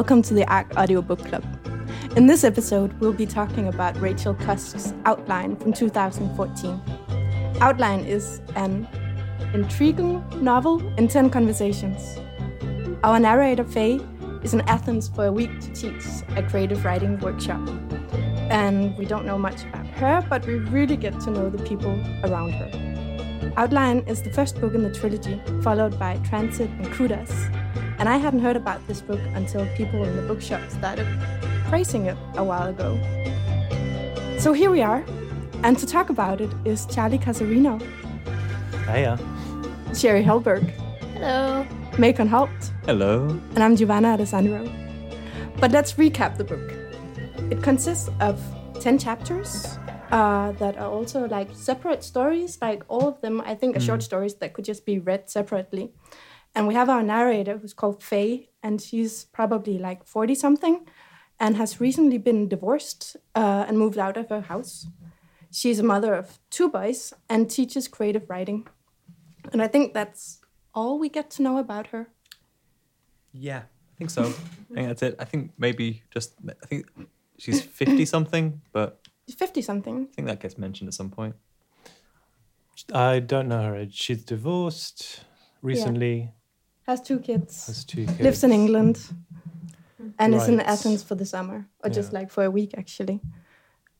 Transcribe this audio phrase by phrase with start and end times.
[0.00, 1.44] welcome to the ARC Audiobook Club.
[2.16, 6.80] In this episode, we'll be talking about Rachel Cusk's Outline from 2014.
[7.60, 8.88] Outline is an
[9.52, 12.18] intriguing novel in 10 conversations.
[13.04, 14.00] Our narrator, Faye,
[14.42, 16.02] is in Athens for a week to teach
[16.34, 17.60] a creative writing workshop.
[18.48, 21.92] And we don't know much about her, but we really get to know the people
[22.24, 23.52] around her.
[23.58, 27.50] Outline is the first book in the trilogy, followed by Transit and Kudos.
[28.00, 31.06] And I hadn't heard about this book until people in the bookshop started
[31.68, 32.98] praising it a while ago.
[34.38, 35.04] So here we are,
[35.62, 37.78] and to talk about it is Charlie Casarino,
[38.86, 39.18] Hiya.
[39.94, 40.70] Sherry Helberg,
[41.12, 41.66] Hello.
[41.98, 42.48] Macon Holt,
[42.86, 43.28] Hello.
[43.54, 44.66] and I'm Giovanna Alessandro.
[45.60, 46.72] But let's recap the book.
[47.52, 48.40] It consists of
[48.80, 49.76] 10 chapters
[50.10, 54.02] uh, that are also like separate stories, like all of them, I think, are short
[54.02, 55.92] stories that could just be read separately.
[56.54, 60.86] And we have our narrator who's called Faye, and she's probably like 40 something
[61.38, 64.86] and has recently been divorced uh, and moved out of her house.
[65.50, 68.66] She's a mother of two boys and teaches creative writing.
[69.52, 70.40] And I think that's
[70.74, 72.08] all we get to know about her.
[73.32, 74.22] Yeah, I think so.
[74.22, 75.16] I think that's it.
[75.18, 76.86] I think maybe just I think
[77.38, 79.00] she's fifty something, but
[79.34, 80.08] 50 something.
[80.10, 81.36] I think that gets mentioned at some point.
[82.92, 83.94] I don't know her age.
[83.94, 85.24] She's divorced
[85.62, 86.32] recently.
[86.90, 87.66] Has two kids.
[87.68, 88.20] Has two kids.
[88.20, 89.00] Lives in England.
[90.18, 90.66] And is in Right.
[90.66, 93.20] Athens for the summer, or just like for a week actually.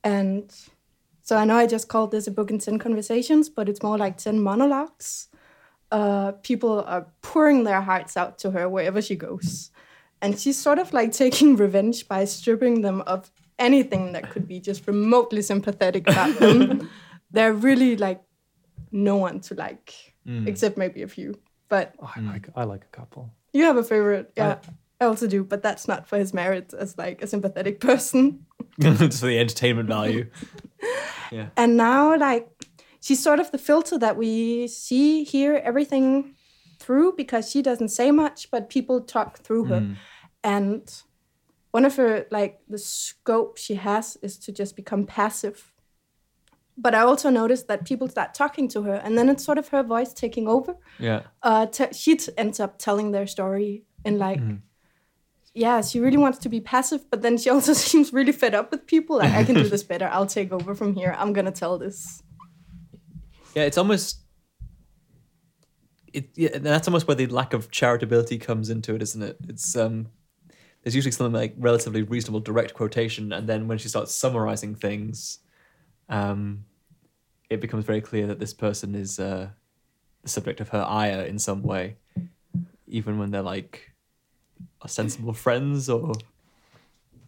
[0.03, 0.53] And
[1.21, 3.97] so I know I just called this a book in 10 conversations, but it's more
[3.97, 5.29] like 10 monologues.
[5.89, 9.71] Uh, people are pouring their hearts out to her wherever she goes.
[10.21, 14.59] And she's sort of like taking revenge by stripping them of anything that could be
[14.59, 16.89] just remotely sympathetic about them.
[17.31, 18.21] They're really like
[18.91, 19.93] no one to like,
[20.45, 21.35] except maybe a few.
[21.71, 22.53] But Oh, I like mm.
[22.57, 23.33] I like a couple.
[23.53, 24.57] you have a favorite, yeah.
[24.99, 28.45] I also do, but that's not for his merit as like a sympathetic person.
[28.77, 30.29] it's for the entertainment value.
[31.31, 31.47] yeah.
[31.55, 32.49] And now, like,
[32.99, 36.35] she's sort of the filter that we see, hear everything
[36.77, 39.79] through because she doesn't say much, but people talk through her.
[39.79, 39.95] Mm.
[40.43, 41.03] And
[41.71, 45.70] one of her, like, the scope she has is to just become passive.
[46.77, 49.67] But I also noticed that people start talking to her, and then it's sort of
[49.69, 50.75] her voice taking over.
[50.99, 51.21] Yeah.
[51.43, 54.39] uh, t- she t- ends up telling their story in like,
[55.53, 58.71] yeah, she really wants to be passive, but then she also seems really fed up
[58.71, 59.17] with people.
[59.17, 60.07] Like, I can do this better.
[60.11, 61.13] I'll take over from here.
[61.19, 62.23] I'm gonna tell this.
[63.53, 64.21] Yeah, it's almost
[66.13, 66.29] it.
[66.35, 69.37] Yeah, that's almost where the lack of charitability comes into it, isn't it?
[69.49, 70.07] It's um,
[70.83, 75.39] there's usually something like relatively reasonable direct quotation, and then when she starts summarizing things,
[76.11, 76.65] um,
[77.49, 79.49] it becomes very clear that this person is uh,
[80.21, 81.95] the subject of her ire in some way,
[82.87, 83.91] even when they're like
[84.83, 86.13] ostensible friends or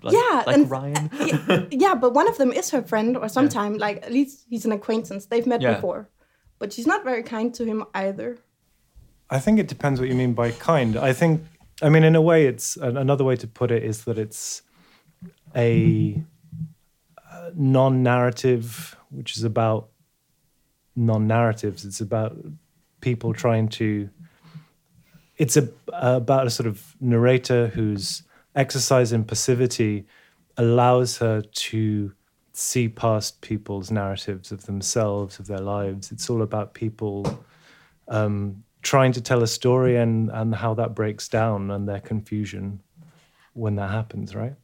[0.04, 1.10] like, Yeah, like and- Ryan.
[1.26, 4.66] yeah, yeah, but one of them is her friend, or sometime like at least he's
[4.66, 5.26] an acquaintance.
[5.28, 5.76] They've met Yeah.
[5.76, 6.10] before,
[6.60, 8.38] but she's not very kind to him either.
[9.30, 10.98] I think it depends what you mean by kind.
[10.98, 11.42] I think,
[11.82, 14.62] I mean, in a way, it's another way to put it is that it's
[15.56, 16.22] a
[17.44, 19.90] uh, non-narrative, which is about
[20.96, 21.84] non-narratives.
[21.86, 22.38] It's about
[23.02, 24.10] people trying to.
[25.38, 28.24] It's a, about a sort of narrator whose
[28.56, 30.06] exercise in passivity
[30.58, 32.14] allows her to
[32.54, 36.12] see past people's narratives of themselves, of their lives.
[36.12, 37.44] It's all about people
[38.08, 42.80] um, trying to tell a story and and how that breaks down and their confusion
[43.54, 44.56] when that happens, right?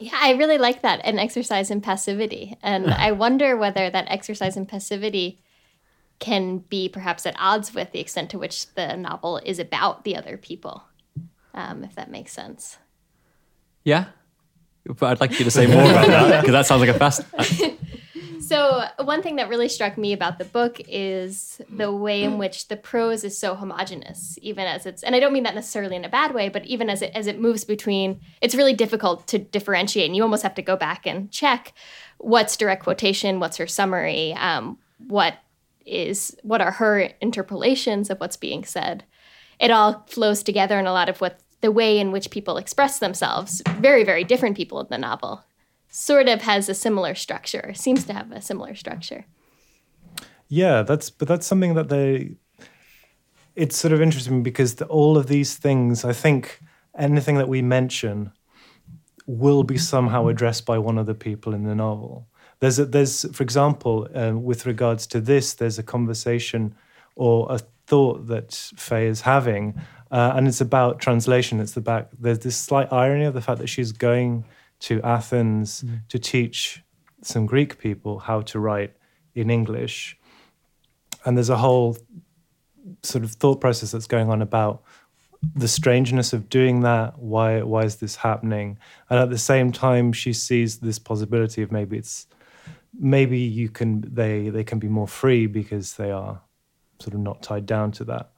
[0.00, 2.56] Yeah, I really like that an exercise in passivity.
[2.62, 5.42] And I wonder whether that exercise in passivity
[6.18, 10.16] can be perhaps at odds with the extent to which the novel is about the
[10.16, 10.84] other people,
[11.54, 12.78] um, if that makes sense.
[13.84, 14.06] yeah,
[14.84, 17.22] but I'd like you to say more about that because that sounds like a fast.
[18.50, 22.66] So, one thing that really struck me about the book is the way in which
[22.66, 26.04] the prose is so homogenous, even as it's, and I don't mean that necessarily in
[26.04, 29.38] a bad way, but even as it as it moves between, it's really difficult to
[29.38, 31.74] differentiate, and you almost have to go back and check
[32.18, 35.34] what's direct quotation, what's her summary, um, what
[35.86, 39.04] is what are her interpolations of what's being said.
[39.60, 42.98] It all flows together in a lot of what the way in which people express
[42.98, 45.44] themselves, very very different people in the novel,
[45.90, 49.24] sort of has a similar structure, seems to have a similar structure.
[50.48, 52.36] Yeah, that's but that's something that they.
[53.56, 56.60] It's sort of interesting because the, all of these things, I think,
[56.96, 58.32] anything that we mention,
[59.26, 62.26] will be somehow addressed by one of the people in the novel.
[62.60, 66.74] There's a, there's for example, um, with regards to this, there's a conversation
[67.16, 71.60] or a thought that Faye is having uh, and it's about translation.
[71.60, 74.44] It's about there's this slight irony of the fact that she's going
[74.80, 76.00] to Athens mm.
[76.08, 76.82] to teach
[77.22, 78.94] some Greek people how to write
[79.34, 80.18] in English,
[81.24, 81.96] and there's a whole
[83.02, 84.82] sort of thought process that's going on about
[85.54, 87.18] the strangeness of doing that.
[87.18, 88.78] Why why is this happening?
[89.08, 92.26] And at the same time, she sees this possibility of maybe it's
[92.98, 96.40] maybe you can they they can be more free because they are
[97.00, 98.32] sort of not tied down to that.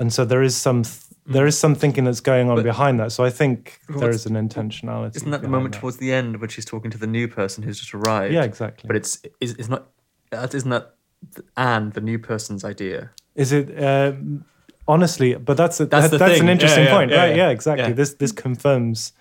[0.00, 2.98] And so there is some th- there is some thinking that's going on But- behind
[3.00, 3.12] that.
[3.12, 5.16] So I think there What's- an intentionality.
[5.16, 5.80] Isn't that the moment that.
[5.80, 8.32] towards the end when she's talking to the new person who's just arrived?
[8.34, 8.88] Yeah, exactly.
[8.88, 9.88] But it's is it's not
[10.30, 10.94] that isn't that
[11.34, 13.10] th- Anne the new person's idea?
[13.34, 14.44] Is it um,
[14.88, 15.34] honestly?
[15.34, 17.30] But that's a, That's that- that's an interesting yeah, point, yeah, right?
[17.36, 17.44] yeah.
[17.46, 17.88] Yeah, exactly.
[17.88, 17.92] Yeah.
[17.94, 19.12] This this confirms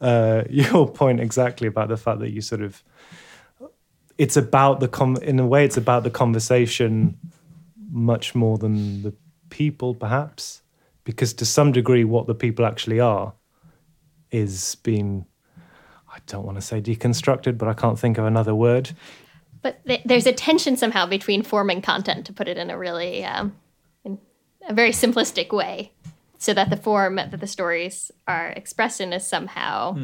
[0.00, 2.82] uh, your point exactly about the fact that you sort of
[4.18, 7.18] it's about the com in a way it's about the conversation
[7.90, 9.12] much more than the
[9.52, 10.62] people perhaps
[11.04, 13.34] because to some degree what the people actually are
[14.30, 15.26] is being
[16.10, 18.92] I don't want to say deconstructed but I can't think of another word.
[19.60, 22.76] But th- there's a tension somehow between form and content, to put it in a
[22.76, 23.54] really, um,
[24.04, 24.18] in
[24.68, 25.92] a very simplistic way,
[26.38, 29.96] so that the form that the stories are expressed in is somehow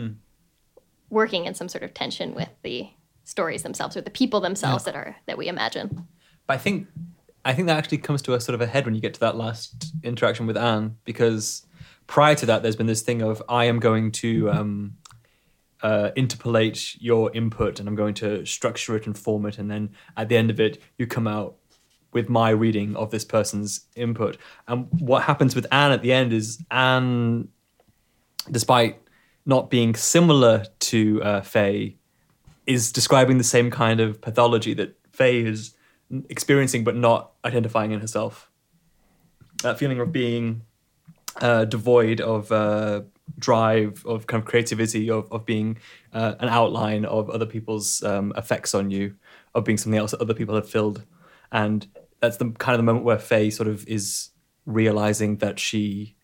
[1.10, 2.88] working in some sort of tension with the
[3.24, 6.06] stories themselves or the people themselves that are that we imagine.
[6.46, 6.86] But I think
[7.48, 9.20] I think that actually comes to a sort of a head when you get to
[9.20, 11.66] that last interaction with Anne, because
[12.06, 14.98] prior to that, there's been this thing of I am going to um,
[15.82, 19.92] uh, interpolate your input and I'm going to structure it and form it, and then
[20.14, 21.56] at the end of it, you come out
[22.12, 24.36] with my reading of this person's input.
[24.66, 27.48] And what happens with Anne at the end is Anne,
[28.50, 29.00] despite
[29.46, 31.96] not being similar to uh, Faye,
[32.66, 35.74] is describing the same kind of pathology that Faye is
[36.28, 38.50] experiencing but not identifying in herself.
[39.62, 40.62] That feeling of being
[41.40, 43.02] uh, devoid of uh,
[43.38, 45.78] drive, of kind of creativity, of, of being
[46.12, 49.14] uh, an outline of other people's um, effects on you,
[49.54, 51.04] of being something else that other people have filled.
[51.52, 51.86] And
[52.20, 54.30] that's the kind of the moment where Faye sort of is
[54.66, 56.14] realizing that she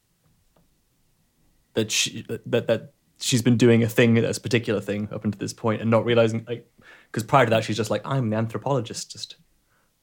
[1.74, 5.38] that she that that she's been doing a thing that's a particular thing up until
[5.38, 6.70] this point and not realizing like
[7.06, 9.36] because prior to that she's just like i'm the anthropologist just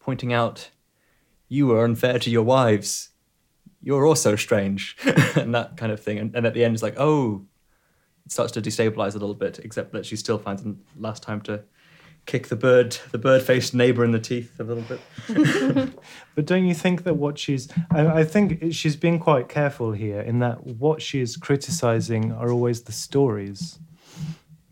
[0.04, 0.70] pointing out
[1.48, 3.10] you are unfair to your wives.
[3.82, 4.96] You're also strange
[5.36, 6.18] and that kind of thing.
[6.18, 7.46] And, and at the end it's like oh
[8.26, 11.42] it starts to destabilize a little bit except that she still finds the last time
[11.42, 11.64] to
[12.26, 15.94] kick the bird the bird faced neighbor in the teeth a little bit.
[16.36, 20.22] But don't you think that what she's, I, I think she's being quite careful here
[20.22, 23.80] in that what she is criticizing are always the stories.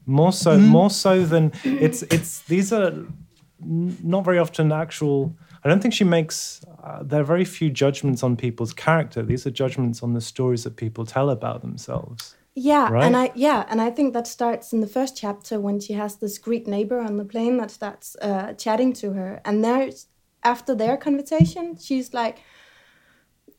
[0.06, 0.66] More so, mm.
[0.66, 3.14] more so than it's, it's, these are n-
[3.62, 8.24] not very often actual, I don't think she makes, uh, there are very few judgments
[8.24, 9.22] on people's character.
[9.24, 12.36] These are judgments on the stories that people tell about themselves.
[12.56, 13.06] Yeah, Right?
[13.06, 16.18] and I yeah, and I think that starts in the first chapter when she has
[16.18, 20.08] this Greek neighbor on the plane that starts uh, chatting to her, and there's
[20.44, 22.40] after their conversation, she's like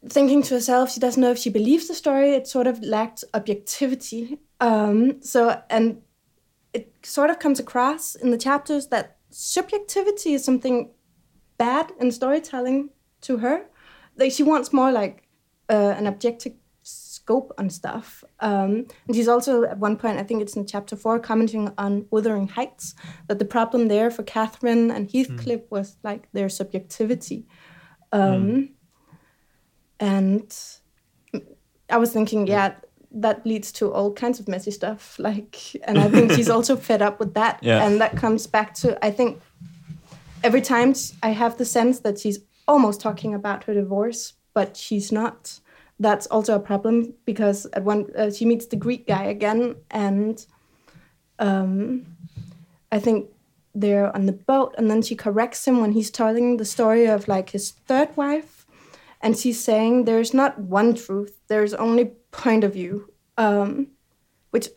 [0.09, 2.33] thinking to herself, she doesn't know if she believes the story.
[2.33, 4.39] It sort of lacked objectivity.
[4.61, 6.03] Um, so and
[6.73, 10.91] it sort of comes across in the chapters that subjectivity is something
[11.59, 12.91] bad in storytelling
[13.23, 13.67] to her.
[14.17, 15.29] Like she wants more like
[15.69, 18.25] uh, an objective scope on stuff.
[18.41, 22.07] Um, and she's also at one point, I think it's in chapter four, commenting on
[22.11, 22.95] Wuthering Heights,
[23.29, 27.47] that the problem there for Catherine and Heathcliff was like their subjectivity.
[28.13, 28.75] Um,
[30.03, 30.51] And
[31.91, 32.77] I was thinking, yeah,
[33.13, 35.19] that leads to all kinds of messy stuff.
[35.19, 37.59] Like, and I think she's also fed up with that.
[37.63, 37.85] Yeah.
[37.85, 39.41] And that comes back to, I think,
[40.43, 42.39] every time I have the sense that she's
[42.69, 45.61] almost talking about her divorce, but she's not.
[45.99, 50.45] That's also a problem because at one uh, she meets the Greek guy again, and
[51.39, 52.07] um,
[52.91, 53.29] I think
[53.75, 57.29] they're on the boat, and then she corrects him when he's telling the story of
[57.29, 58.67] like his third wife,
[59.21, 63.89] and she's saying there's not one truth, there's only point of view, um,
[64.51, 64.69] which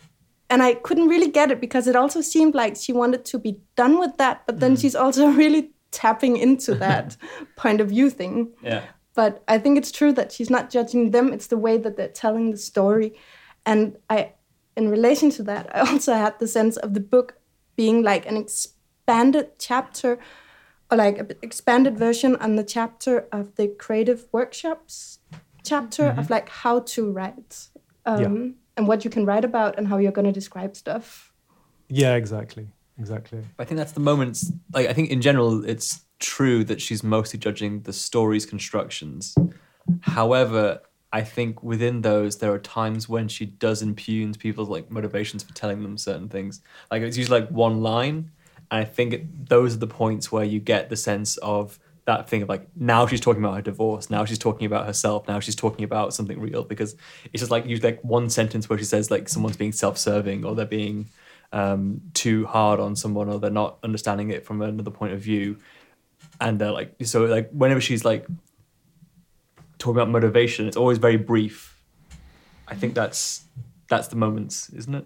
[0.50, 3.60] and I couldn't really get it because it also seemed like she wanted to be
[3.76, 7.18] done with that, but then she's also really tapping into that
[7.56, 8.52] point of view thing.
[8.62, 8.84] yeah
[9.16, 12.08] But I think it's true that she's not judging them; it's the way that they're
[12.08, 13.14] telling the story.
[13.66, 14.34] And I,
[14.76, 17.38] in relation to that, I also had the sense of the book
[17.76, 20.20] being like an expanded chapter,
[20.92, 25.20] or like an expanded version on the chapter of the creative workshops
[25.64, 27.68] chapter of like how to write
[28.06, 28.52] um, Yeah.
[28.78, 31.32] and what you can write about and how you're going to describe stuff.
[31.90, 32.68] Yeah, exactly.
[33.00, 33.42] Exactly.
[33.58, 34.52] I think that's the moments.
[34.74, 39.36] Like I think in general, it's true that she's mostly judging the story's constructions.
[40.02, 45.44] However, I think within those there are times when she does impugn people's like motivations
[45.44, 46.62] for telling them certain things.
[46.92, 48.32] Like it's usually like one line,
[48.72, 52.28] and I think it, those are the points where you get the sense of that
[52.28, 55.40] thing of like now she's talking about her divorce, now she's talking about herself, now
[55.40, 56.96] she's talking about something real because
[57.32, 60.56] it's just like you like one sentence where she says like someone's being self-serving or
[60.56, 61.08] they're being
[61.54, 65.58] um, too hard on someone or they're not understanding it from another point of view,
[66.42, 68.28] and they're like so like whenever she's like
[69.78, 71.78] talking about motivation, it's always very brief.
[72.68, 73.46] I think that's
[73.88, 75.06] that's the moments, isn't it?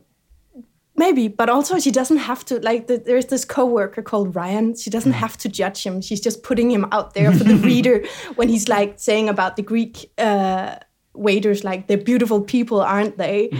[0.97, 2.59] Maybe, but also she doesn't have to.
[2.59, 4.75] Like, the, there's this coworker called Ryan.
[4.75, 6.01] She doesn't have to judge him.
[6.01, 8.03] She's just putting him out there for the reader
[8.35, 10.77] when he's like saying about the Greek uh,
[11.13, 13.51] waiters, like they're beautiful people, aren't they?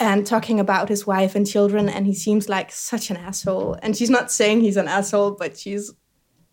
[0.00, 3.76] And talking about his wife and children, and he seems like such an asshole.
[3.82, 5.92] And she's not saying he's an asshole, but she's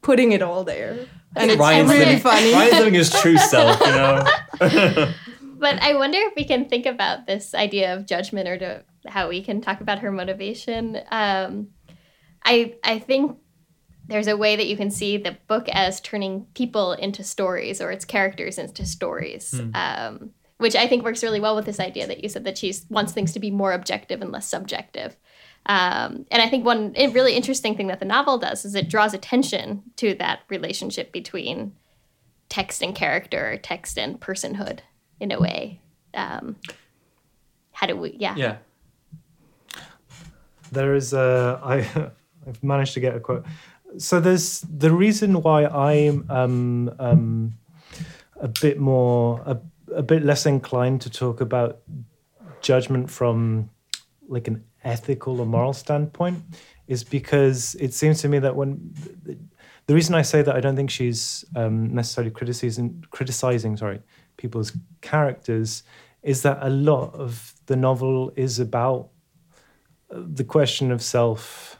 [0.02, 2.54] putting it all there, and it's Ryan's really living, funny.
[2.54, 5.14] Ryan's living his true self, you know.
[5.58, 9.30] But I wonder if we can think about this idea of judgment or to how
[9.30, 11.00] we can talk about her motivation.
[11.12, 11.70] Um,
[12.44, 13.38] I I think
[14.08, 17.92] there's a way that you can see the book as turning people into stories or
[17.92, 22.22] its characters into stories, um, which I think works really well with this idea that
[22.22, 25.16] you said that she wants things to be more objective and less subjective.
[25.66, 29.16] Um, and I think one really interesting thing that the novel does is it draws
[29.16, 31.74] attention to that relationship between
[32.50, 34.82] text and character, text and personhood
[35.20, 35.82] in a way.
[36.14, 36.58] Um,
[37.72, 38.16] how do we?
[38.20, 38.36] Yeah.
[38.38, 38.58] Yeah.
[40.72, 42.12] There is a I
[42.48, 43.46] I've managed to get a quote.
[43.98, 47.54] So there's the reason why I'm um, um,
[48.40, 49.60] a bit more a,
[49.94, 51.80] a bit less inclined to talk about
[52.62, 53.70] judgment from
[54.28, 56.44] like an ethical or moral standpoint
[56.88, 58.94] is because it seems to me that when
[59.88, 64.02] the reason I say that I don't think she's um, necessarily criticizing criticizing sorry
[64.38, 65.84] people's characters
[66.24, 69.10] is that a lot of the novel is about
[70.16, 71.80] the question of self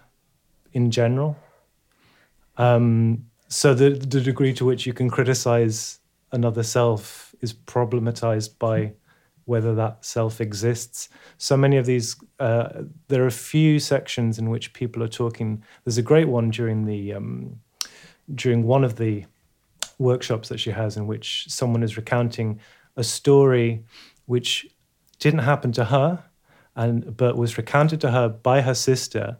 [0.74, 1.38] in general.
[2.58, 6.00] Um, so the the degree to which you can criticize
[6.32, 8.94] another self is problematized by
[9.46, 11.10] whether that self exists.
[11.38, 12.70] So many of these, uh,
[13.08, 15.64] there are a few sections in which people are talking.
[15.84, 17.60] There's a great one during the um,
[18.34, 19.26] during one of the
[20.00, 22.60] workshops that she has, in which someone is recounting
[22.98, 23.84] a story
[24.26, 24.68] which
[25.20, 26.24] didn't happen to her,
[26.76, 29.38] and but was recounted to her by her sister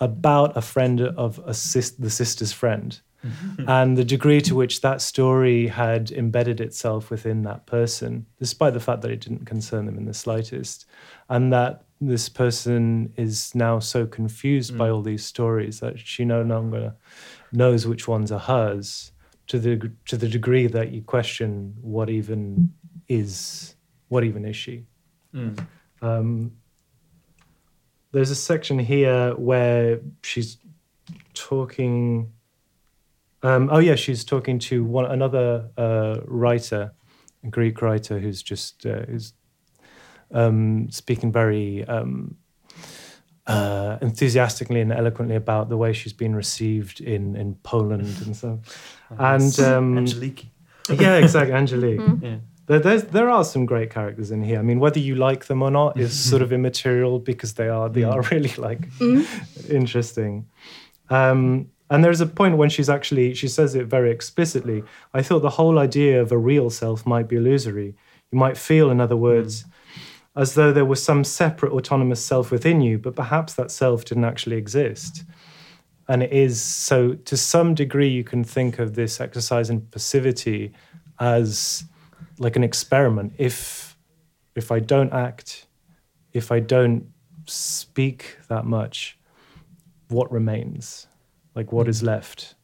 [0.00, 3.68] about a friend of a sis, the sister's friend, mm-hmm.
[3.68, 8.80] and the degree to which that story had embedded itself within that person, despite the
[8.80, 10.86] fact that it didn't concern them in the slightest,
[11.28, 14.94] and that this person is now so confused by mm.
[14.94, 16.94] all these stories that she no longer
[17.52, 19.12] knows which ones are hers
[19.46, 22.72] to the to the degree that you question what even
[23.08, 23.76] is
[24.08, 24.84] what even is she.
[25.34, 25.66] Mm.
[26.00, 26.52] Um,
[28.12, 30.58] there's a section here where she's
[31.34, 32.32] talking.
[33.42, 36.92] Um, oh yeah, she's talking to one another uh, writer,
[37.42, 39.32] a Greek writer who's just uh, who's
[40.30, 42.36] um, speaking very um,
[43.46, 48.60] uh, enthusiastically and eloquently about the way she's been received in in Poland and so.
[49.18, 50.46] And um, Angelique.
[50.88, 52.00] yeah, exactly, Angelique.
[52.22, 52.36] Yeah.
[52.66, 54.58] There, there's, there are some great characters in here.
[54.58, 57.88] I mean, whether you like them or not is sort of immaterial because they are
[57.88, 58.12] they mm.
[58.12, 59.74] are really like mm-hmm.
[59.74, 60.46] interesting.
[61.10, 64.82] Um, and there's a point when she's actually she says it very explicitly.
[65.12, 67.94] I thought the whole idea of a real self might be illusory.
[68.30, 69.68] You might feel, in other words, mm.
[70.36, 74.24] as though there was some separate autonomous self within you, but perhaps that self didn't
[74.24, 75.24] actually exist.
[76.08, 80.72] And it is so to some degree you can think of this exercise in passivity
[81.20, 81.84] as
[82.42, 83.32] like an experiment.
[83.38, 83.96] If
[84.54, 85.66] if I don't act,
[86.32, 87.06] if I don't
[87.46, 89.18] speak that much,
[90.08, 91.06] what remains?
[91.54, 92.54] Like what is left?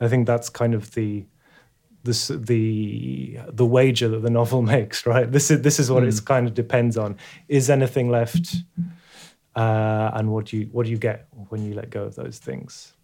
[0.00, 1.24] I think that's kind of the
[2.04, 5.30] this the the wager that the novel makes, right?
[5.30, 7.16] This is this is what it kind of depends on.
[7.48, 8.56] Is anything left?
[9.54, 12.38] Uh, and what do you what do you get when you let go of those
[12.38, 12.94] things?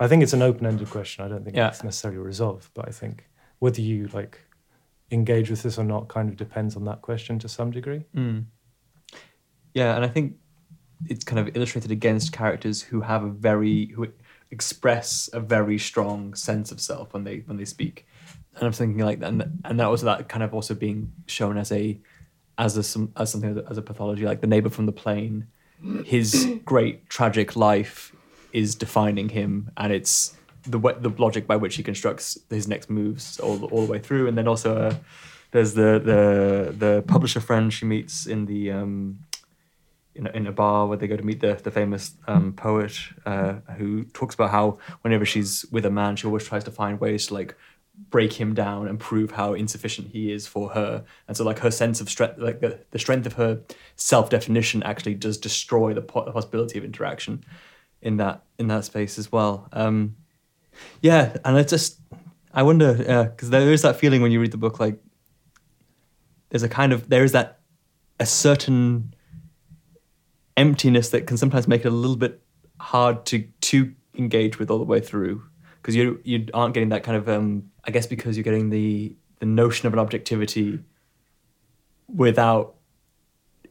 [0.00, 1.24] I think it's an open-ended question.
[1.24, 1.68] I don't think Yeah.
[1.68, 3.24] it's necessarily resolved, but I think
[3.60, 4.40] whether you like
[5.12, 8.04] engage with this or not kind of depends on that question to some degree.
[8.16, 8.46] Mm.
[9.74, 10.36] Yeah, and I think
[11.08, 14.08] it's kind of illustrated against characters who have a very who
[14.50, 18.06] express a very strong sense of self when they when they speak.
[18.54, 19.32] And I'm thinking like that,
[19.64, 21.98] and, that was that kind of also being shown as a
[22.58, 25.46] as a as something as a pathology, like the neighbor from the plane.
[26.04, 28.14] His great tragic life
[28.52, 33.38] is defining him, and it's the the logic by which he constructs his next moves
[33.40, 34.94] all all the way through, and then also uh,
[35.50, 39.20] there's the the the publisher friend she meets in the um,
[40.14, 42.98] in a, in a bar where they go to meet the the famous um, poet
[43.26, 47.00] uh, who talks about how whenever she's with a man, she always tries to find
[47.00, 47.56] ways to like
[48.10, 51.04] break him down and prove how insufficient he is for her.
[51.28, 53.60] And so like her sense of strength, like the, the strength of her
[53.96, 57.44] self definition, actually does destroy the, po- the possibility of interaction
[58.00, 59.68] in that in that space as well.
[59.72, 60.16] Um,
[61.00, 62.00] yeah, and it's just
[62.54, 62.94] I wonder
[63.30, 64.98] because there is that feeling when you read the book like
[66.50, 67.60] there's a kind of there is that
[68.20, 69.14] a certain
[70.56, 72.42] emptiness that can sometimes make it a little bit
[72.78, 75.42] hard to to engage with all the way through.
[75.80, 79.16] Because you you aren't getting that kind of um I guess because you're getting the
[79.40, 80.78] the notion of an objectivity
[82.06, 82.74] without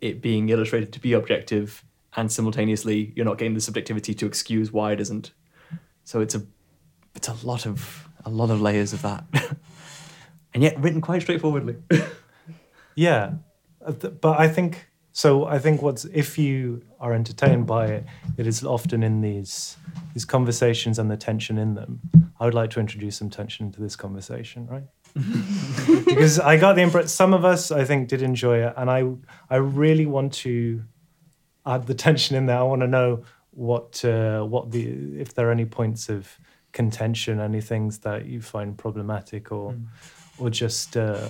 [0.01, 4.71] it being illustrated to be objective and simultaneously you're not getting the subjectivity to excuse
[4.71, 5.31] why it isn't.
[6.03, 6.41] So it's a
[7.15, 9.23] it's a lot of a lot of layers of that
[10.53, 11.75] and yet written quite straightforwardly
[12.95, 13.33] Yeah,
[13.79, 15.45] but I think so.
[15.45, 18.05] I think what's if you are entertained by it,
[18.37, 19.77] it is often in these
[20.13, 22.01] these conversations and the tension in them.
[22.39, 24.83] I would like to introduce some tension into this conversation, right?
[26.05, 29.09] because I got the impression some of us I think did enjoy it, and I
[29.49, 30.83] I really want to
[31.65, 32.57] add the tension in there.
[32.57, 36.37] I want to know what uh, what the if there are any points of
[36.71, 39.75] contention, any things that you find problematic, or
[40.37, 40.97] or just.
[40.97, 41.29] Uh,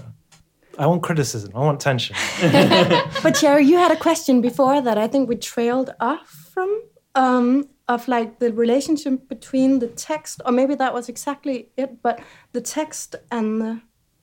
[0.80, 1.52] I want criticism.
[1.54, 2.16] I want tension.
[3.24, 6.84] But Sherry, you had a question before that I think we trailed off from
[7.16, 12.22] um, of like the relationship between the text, or maybe that was exactly it, but
[12.54, 13.82] the text and the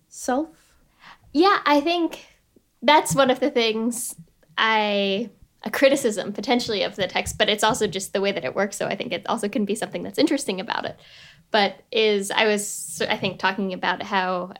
[0.08, 0.48] self.
[1.32, 2.25] Yeah, I think
[2.82, 4.14] that's one of the things
[4.56, 5.30] I
[5.68, 8.76] a criticism potentially of the text, but it's also just the way that it works.
[8.76, 10.98] So I think it also can be something that's interesting about it.
[11.50, 14.54] But is I was I think talking about how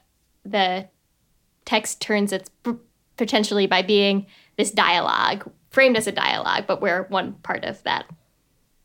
[0.45, 0.89] the
[1.65, 2.51] text turns its
[3.17, 8.07] potentially by being this dialogue framed as a dialogue, but where one part of that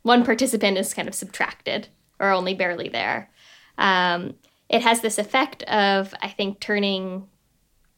[0.04, 1.88] one participant is kind of subtracted
[2.20, 3.30] or only barely there.
[3.78, 4.36] Um,
[4.70, 7.28] it has this effect of I think turning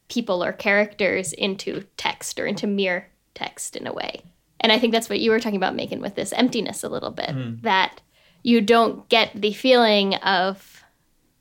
[0.08, 4.24] people or characters into text or into mere text in a way.
[4.60, 7.12] And I think that's what you were talking about, Macon, with this emptiness a little
[7.12, 7.62] bit, mm.
[7.62, 8.02] that
[8.42, 10.84] you don't get the feeling of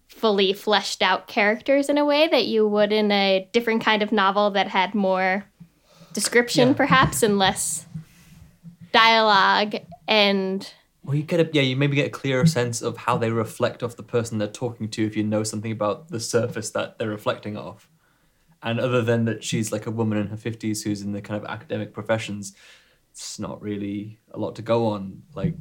[0.09, 4.13] fully fleshed out characters in a way that you would in a different kind of
[4.13, 5.45] novel that had more
[6.13, 6.75] description, Yeah.
[6.75, 7.87] perhaps, and less
[8.93, 9.77] dialogue.
[10.07, 10.71] And
[11.05, 13.83] Well, you get a yeah, you maybe get a clearer sense of how they reflect
[13.83, 17.09] off the person they're talking to if you know something about the surface that they're
[17.09, 17.89] reflecting off.
[18.65, 21.41] And other than that, she's like a woman in her fifties who's in the kind
[21.41, 22.55] of academic professions.
[23.13, 25.55] It's not really a lot to go on, like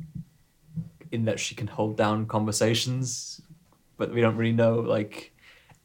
[1.12, 3.42] in that she can hold down conversations,
[3.98, 5.36] but we don't really know like,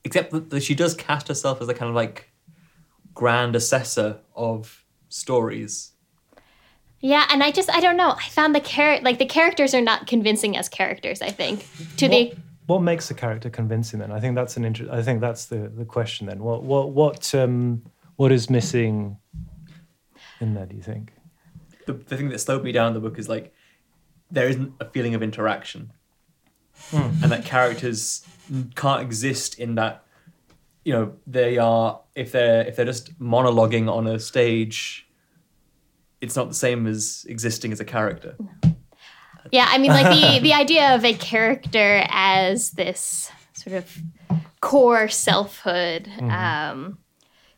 [0.05, 2.31] except that she does cast herself as a kind of like
[3.15, 5.93] grand assessor of stories.
[7.01, 8.15] yeah, and I just I don't know.
[8.17, 11.21] I found the char- like the characters are not convincing as characters.
[11.21, 12.33] I think to the
[12.69, 14.13] what, what makes a character convincing then?
[14.13, 16.43] I think that's an inter- I think that's the, the question then.
[16.45, 17.83] What what what um
[18.17, 19.19] what is missing
[20.41, 21.13] in there, do you think?
[21.89, 23.53] the, the thing that slowed me down in the book is like
[24.31, 25.93] there isn't a feeling of interaction
[26.93, 28.25] and that characters
[28.77, 30.05] can't exist in that
[30.85, 35.09] you know they are if they're if they're just monologuing on a stage
[36.21, 38.37] it's not the same as existing as a character
[39.51, 43.99] Yeah, I mean, like the the idea of a character as this sort of
[44.61, 46.99] core selfhood um,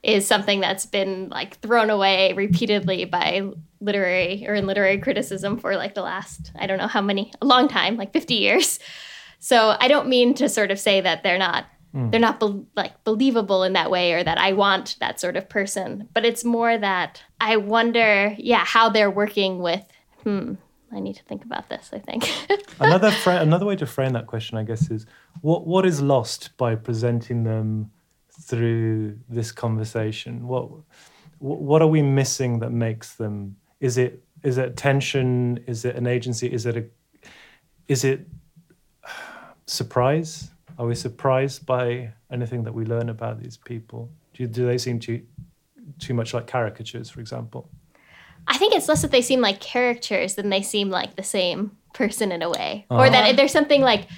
[0.03, 3.43] is something that's been like thrown away repeatedly by
[3.81, 7.47] literary or in literary criticism for like the last I don't know how many a
[7.47, 8.79] long time, like fifty years.
[9.39, 13.03] So I don't mean to sort of say that they're not they're not bel like
[13.03, 16.79] believable in that way or that I want that sort of person, but it's more
[16.79, 19.85] that I wonder, yeah, how they're working with.
[20.23, 20.55] Hmm,
[20.93, 21.91] I need to think about this.
[21.93, 22.31] I think.
[22.81, 25.07] another fra- another way to frame that question, I guess, is
[25.41, 27.91] what what is lost by presenting them
[28.31, 30.47] through this conversation?
[30.47, 30.69] What
[31.39, 33.57] what are we missing that makes them?
[33.81, 35.63] Is it is it tension?
[35.67, 36.53] Is it an agency?
[36.53, 36.85] Is it a
[37.89, 38.27] is it
[39.67, 40.51] surprise?
[40.79, 44.11] Are we surprised by anything that we learn about these people?
[44.33, 45.23] Do, do they seem too
[45.99, 47.69] too much like caricatures, for example?
[48.51, 51.77] I think it's less that they seem like characters than they seem like the same
[51.95, 54.09] person in a way, or that there's something like,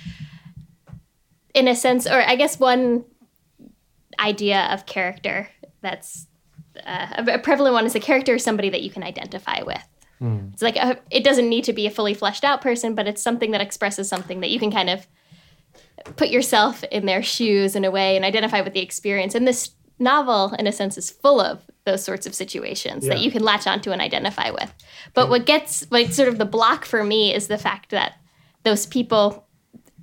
[1.55, 3.05] in a sense, or I guess one
[4.19, 5.49] idea of character
[5.83, 6.27] that's
[6.87, 9.87] uh, a prevalent one is a character is somebody that you can identify with.
[10.55, 13.23] It's like a, it doesn't need to be a fully fleshed out person, but it's
[13.23, 15.07] something that expresses something that you can kind of
[16.17, 19.35] put yourself in their shoes in a way and identify with the experience.
[19.35, 23.31] And this novel, in a sense, is full of those sorts of situations that you
[23.31, 24.73] can latch onto and identify with.
[25.15, 28.15] But what gets like sort of the block for me is the fact that
[28.63, 29.47] those people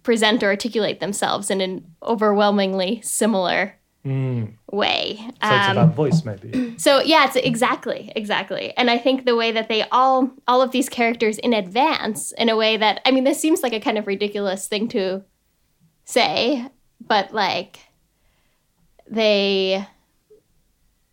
[0.04, 3.76] present or articulate themselves in an overwhelmingly similar
[4.72, 5.16] way.
[5.20, 6.74] So it's Um, about voice, maybe.
[6.78, 8.74] so yeah, it's exactly, exactly.
[8.76, 12.50] And I think the way that they all all of these characters in advance in
[12.50, 15.24] a way that I mean this seems like a kind of ridiculous thing to
[16.06, 16.66] say,
[17.00, 17.80] but like
[19.10, 19.86] they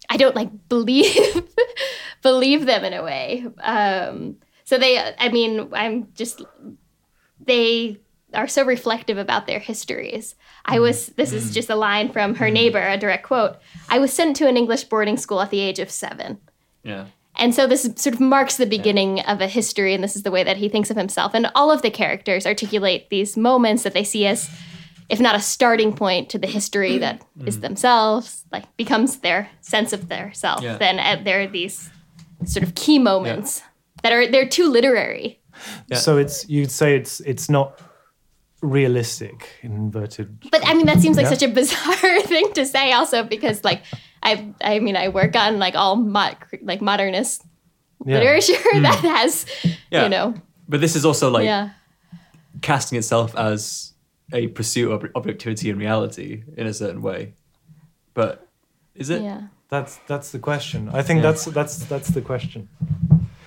[0.08, 1.42] I don't like believe
[2.22, 3.46] believe them in a way.
[3.62, 6.42] Um so they I mean, I'm just
[7.40, 8.00] they
[8.34, 10.34] are so reflective about their histories.
[10.64, 10.82] I mm-hmm.
[10.82, 11.52] was, this is mm-hmm.
[11.52, 12.54] just a line from her mm-hmm.
[12.54, 13.56] neighbor, a direct quote.
[13.88, 16.38] I was sent to an English boarding school at the age of seven.
[16.82, 17.06] Yeah.
[17.38, 20.30] And so this sort of marks the beginning of a history, and this is the
[20.30, 21.34] way that he thinks of himself.
[21.34, 24.48] And all of the characters articulate these moments that they see as,
[25.08, 27.00] if not a starting point to the history mm-hmm.
[27.00, 27.62] that is mm-hmm.
[27.62, 30.62] themselves, like becomes their sense of their self.
[30.62, 30.78] Yeah.
[30.78, 31.90] Then uh, there are these
[32.44, 33.62] sort of key moments
[34.02, 35.40] that are they're too literary.
[35.88, 35.98] Yeah.
[35.98, 37.80] So it's you'd say it's it's not
[38.62, 40.50] realistic in inverted.
[40.50, 41.30] But I mean, that seems like Yeah.
[41.30, 43.82] such a bizarre thing to say, also because like
[44.22, 47.42] I, I mean, I work on like all mod, like modernist
[48.04, 48.18] Yeah.
[48.18, 49.16] literature that mm.
[49.16, 49.46] has,
[49.90, 50.04] Yeah.
[50.04, 50.34] you know,
[50.68, 51.70] But this is also like yeah,
[52.60, 53.92] casting itself as
[54.32, 57.34] a pursuit of objectivity and reality in a certain way.
[58.14, 58.46] But
[58.94, 59.22] is it?
[59.22, 59.48] yeah.
[59.68, 60.88] That's that's the question.
[60.92, 61.32] I think Yeah.
[61.32, 62.68] that's that's that's the question.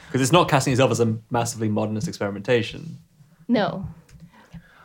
[0.07, 2.97] Because it's not casting itself as a massively modernist experimentation.
[3.47, 3.87] No,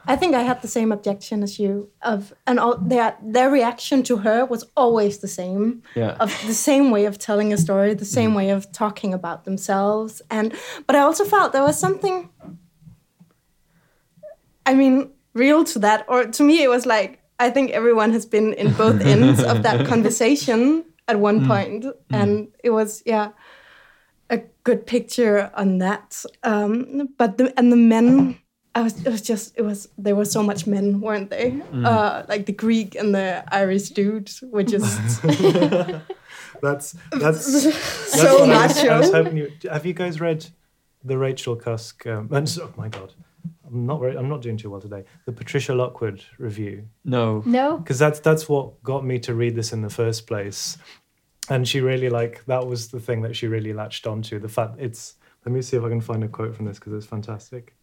[0.07, 4.03] I think I had the same objection as you of and all their their reaction
[4.05, 5.83] to her was always the same.
[5.95, 6.17] Yeah.
[6.21, 8.37] Of the same way of telling a story, the same mm.
[8.37, 10.21] way of talking about themselves.
[10.31, 10.55] And
[10.87, 12.29] but I also felt there was something
[14.67, 16.05] I mean, real to that.
[16.09, 19.63] Or to me it was like I think everyone has been in both ends of
[19.63, 21.85] that conversation at one point.
[22.11, 23.33] And it was yeah
[24.31, 26.25] a good picture on that.
[26.43, 28.39] Um, but the and the men,
[28.75, 31.61] I was it was just it was there were so much men, weren't they?
[31.73, 35.23] Uh, like the Greek and the Irish dude were just
[36.63, 37.75] That's that's
[38.13, 39.53] so what I was, I was hoping you.
[39.71, 40.47] Have you guys read
[41.03, 42.07] the Rachel Cusk?
[42.07, 43.13] Um, and oh my god,
[43.67, 44.17] I'm not very.
[44.17, 45.05] I'm not doing too well today.
[45.27, 47.43] The Patricia Lockwood review, No.
[47.47, 47.79] no.
[47.79, 50.77] because that's that's what got me to read this in the first place.
[51.49, 54.39] And she really like that was the thing that she really latched onto.
[54.39, 55.15] The fact it's.
[55.45, 57.75] Let me see if I can find a quote from this because it's fantastic.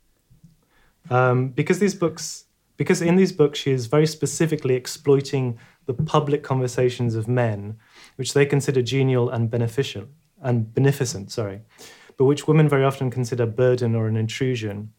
[1.09, 2.45] Um, because these books,
[2.77, 7.77] because in these books, she is very specifically exploiting the public conversations of men,
[8.15, 10.05] which they consider genial and beneficial
[10.41, 11.61] and beneficent, sorry,
[12.17, 14.91] but which women very often consider burden or an intrusion.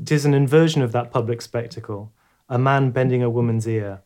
[0.00, 2.12] It is an inversion of that public spectacle,
[2.48, 4.02] a man bending a woman's ear.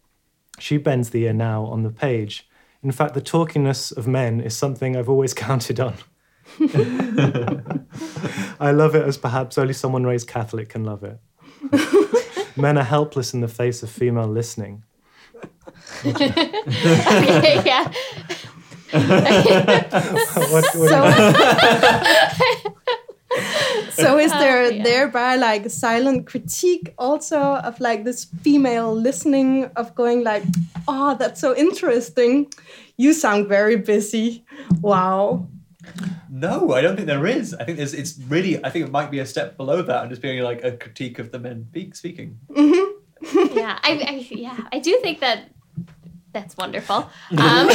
[0.58, 2.48] She bends the ear now on the page.
[2.82, 5.94] In fact, the talkiness of men is something I've always counted on.
[8.60, 11.18] I love it as perhaps only someone raised Catholic can love it.
[12.56, 14.82] Men are helpless in the face of female listening.
[16.04, 17.92] Okay, yeah.
[18.92, 21.04] What, what So,
[24.00, 24.82] so is there Oh, yeah.
[24.84, 30.44] thereby like silent critique also of like this female listening of going like,
[30.88, 32.52] oh, that's so interesting.
[32.96, 34.44] You sound very busy.
[34.80, 35.48] Wow.
[36.28, 37.54] No, I don't think there is.
[37.54, 37.94] I think there's.
[37.94, 38.62] It's really.
[38.64, 41.18] I think it might be a step below that, and just being like a critique
[41.18, 42.38] of the men speak, speaking.
[42.54, 45.50] yeah, I, I yeah, I do think that
[46.32, 47.08] that's wonderful.
[47.30, 47.66] Um,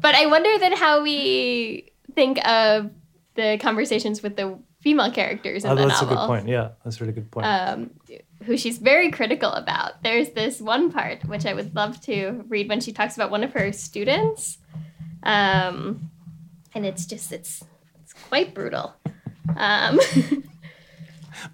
[0.00, 2.90] but I wonder then how we think of
[3.34, 6.16] the conversations with the female characters in oh, the that's novel.
[6.16, 6.48] a good point.
[6.48, 7.46] Yeah, that's a really good point.
[7.46, 7.90] Um,
[8.44, 10.02] who she's very critical about.
[10.02, 13.44] There's this one part which I would love to read when she talks about one
[13.44, 14.58] of her students,
[15.22, 16.10] um,
[16.74, 17.64] and it's just it's
[18.02, 18.94] it's quite brutal.
[19.56, 19.98] Um,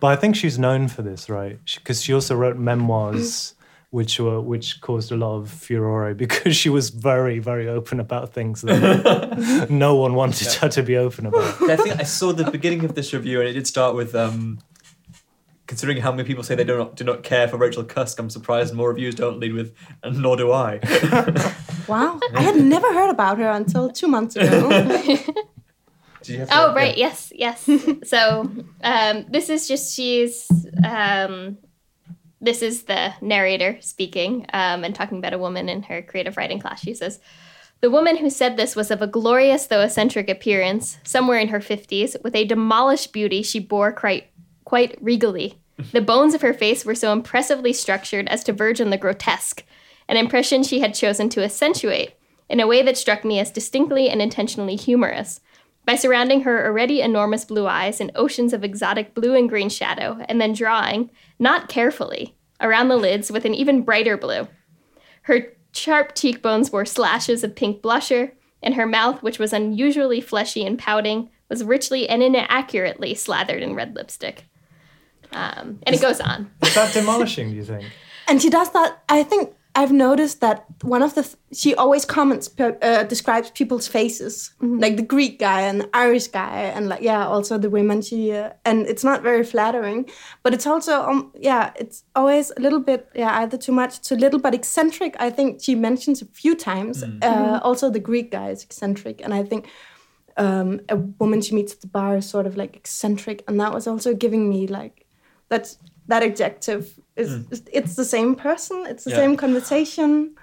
[0.01, 1.59] But I think she's known for this, right?
[1.77, 3.55] Because she also wrote memoirs,
[3.95, 8.33] which were which caused a lot of furore because she was very, very open about
[8.33, 11.63] things that no one wanted her to be open about.
[11.71, 14.15] I think I saw the beginning of this review, and it did start with.
[14.15, 14.59] Um,
[15.67, 18.29] Considering how many people say they do not do not care for Rachel Cusk, I'm
[18.29, 20.81] surprised more reviews don't lead with, and nor do I.
[21.89, 22.19] Wow.
[22.35, 24.69] I had never heard about her until two months ago.
[26.23, 27.07] Do you have to- Oh right, yeah.
[27.07, 28.09] yes, yes.
[28.09, 28.51] so
[28.83, 30.49] um, this is just she's
[30.85, 31.57] um,
[32.45, 36.61] this is the narrator speaking um, and talking about a woman in her creative writing
[36.61, 36.81] class.
[36.81, 37.21] She says,
[37.81, 41.61] "The woman who said this was of a glorious though eccentric appearance, somewhere in her
[41.61, 44.29] fifties, with a demolished beauty she bore quite
[44.65, 45.59] quite regally.
[45.93, 49.65] The bones of her face were so impressively structured as to verge on the grotesque."
[50.09, 52.13] an impression she had chosen to accentuate
[52.49, 55.41] in a way that struck me as distinctly and intentionally humorous.
[55.87, 60.25] By surrounding her already enormous blue eyes in oceans of exotic blue and green shadow,
[60.29, 64.49] and then drawing, not carefully, around the lids with an even brighter blue.
[65.23, 70.65] Her sharp cheekbones wore slashes of pink blusher, and her mouth, which was unusually fleshy
[70.65, 74.45] and pouting, was richly and inaccurately slathered in red lipstick.
[75.33, 76.51] Um, and it goes on.
[76.63, 77.51] Is that demolishing?
[77.51, 77.85] Do you think?
[78.27, 79.03] And she does that.
[79.09, 83.89] I think I've noticed that one of the th- she always comments uh, describes people's
[83.89, 88.01] faces, like the Greek guy and the Irish guy, and like yeah, also the women.
[88.01, 90.09] She uh, and it's not very flattering,
[90.45, 94.15] but it's also um yeah, it's always a little bit yeah either too much, too
[94.15, 95.17] little, but eccentric.
[95.19, 97.03] I think she mentions a few times.
[97.23, 99.67] Uh, also, the Greek guy is eccentric, and I think
[100.37, 103.73] um, a woman she meets at the bar is sort of like eccentric, and that
[103.75, 105.05] was also giving me like
[105.49, 107.23] that's that adjective hmm.
[107.23, 109.17] is it's the same person, it's the Yeah.
[109.17, 110.35] same conversation.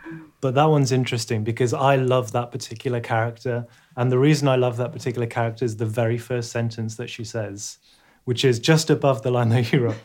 [0.42, 3.68] But that one's interesting because I love that particular character.
[3.96, 7.24] And the reason I love that particular character is the very first sentence that she
[7.24, 7.78] says,
[8.26, 9.98] which is just above the line that you wrote.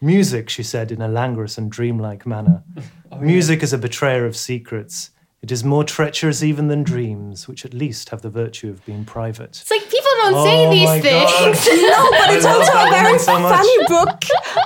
[0.00, 2.62] Music, she said in a languorous and dreamlike manner.
[3.12, 5.10] Oh, Music is a betrayer of secrets.
[5.42, 9.04] It is more treacherous even than dreams, which at least have the virtue of being
[9.04, 9.58] private.
[9.60, 11.66] It's like people don't Oh say these things.
[11.82, 14.22] No, but it's also a very so funny book.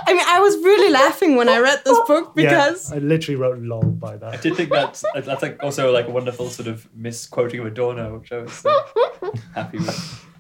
[0.07, 3.37] I mean, I was really laughing when I read this book because yeah, I literally
[3.37, 4.35] wrote lol by that.
[4.35, 8.19] I did think that's that's like also like a wonderful sort of misquoting of Adorno,
[8.19, 10.25] which I was uh, happy with.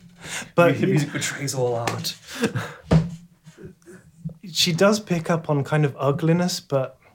[0.55, 2.15] But music betrays all art.
[4.53, 7.06] she does pick up on kind of ugliness, but But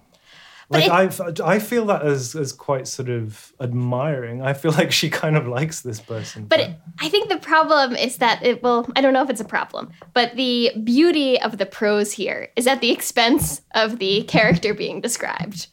[0.72, 4.42] like it- I, I feel that as as quite sort of admiring.
[4.42, 6.46] I feel like she kind of likes this person.
[6.46, 9.42] But it, I think the problem is that it well, I don't know if it's
[9.42, 14.24] a problem, but the beauty of the prose here is at the expense of the
[14.24, 15.68] character being described.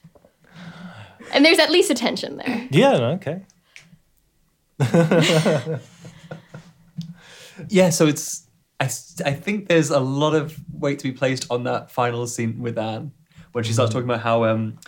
[1.33, 2.67] And there's at least a tension there.
[2.71, 3.43] yeah, okay.
[7.69, 8.47] Yeah, so it's
[8.79, 12.61] I I think there's a lot of weight to be placed on that final scene
[12.61, 13.11] with Anne
[13.59, 14.79] when she starts talking about how um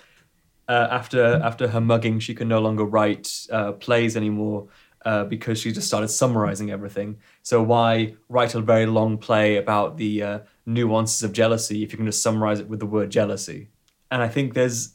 [0.68, 4.68] uh, after after her mugging she can no longer write uh, plays anymore
[5.04, 7.18] uh, because she just started summarizing everything.
[7.42, 11.96] So why write a very long play about the uh, nuances of jealousy if you
[11.96, 13.70] can just summarize it with the word jealousy?
[14.12, 14.94] And I think there's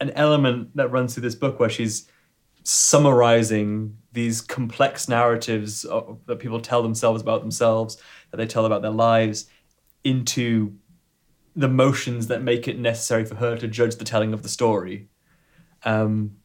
[0.00, 2.08] an element that runs through this book where she's
[2.62, 7.98] summarizing these complex narratives of, that people tell themselves about themselves,
[8.30, 9.44] that they tell about their lives,
[10.04, 10.72] into
[11.56, 15.08] the motions that make it necessary for her to judge the telling of the story.
[15.84, 16.36] Um,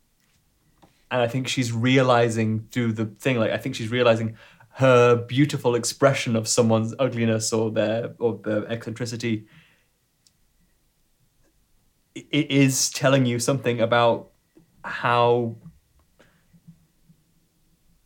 [1.12, 4.36] and I think she's realizing through the thing, like I think she's realizing
[4.72, 9.48] her beautiful expression of someone's ugliness or their or their eccentricity.
[12.16, 14.32] It is telling you something about
[14.84, 15.56] how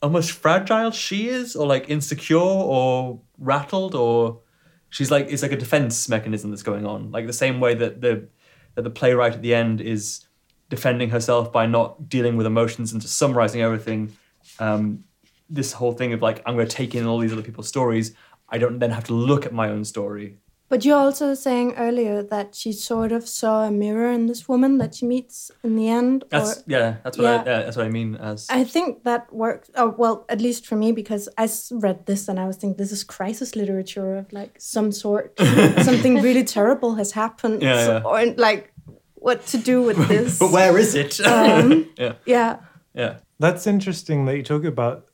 [0.02, 4.42] almost fragile she is or like insecure or rattled or
[4.90, 7.12] she's like it's like a defense mechanism that's going on.
[7.12, 8.28] Like the same way that the
[8.76, 10.26] that the playwright at the end is
[10.70, 14.16] defending herself by not dealing with emotions and just summarizing everything
[14.60, 15.04] um,
[15.50, 18.14] this whole thing of like i'm going to take in all these other people's stories.
[18.50, 20.38] I don't then have to look at my own story
[20.70, 24.78] But you're also saying earlier that she sort of saw a mirror in this woman
[24.78, 26.26] that she meets in the end.
[26.30, 27.44] that's or yeah that's what I, yeah.
[27.46, 29.72] yeah, that's what i mean as I think that works.
[29.76, 32.92] Oh, well, at least for me, because I read this and I was thinking this
[32.92, 35.34] is crisis literature of like some sort.
[35.84, 37.62] Something really terrible has happened.
[37.64, 38.04] Yeah, so- yeah.
[38.30, 38.72] Or like
[39.16, 40.40] what to do with this.
[40.40, 42.58] but where is it Um, yeah yeah.
[42.94, 45.06] yeah That's interesting that you talk about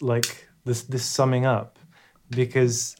[0.00, 1.78] like this this summing up
[2.30, 2.96] because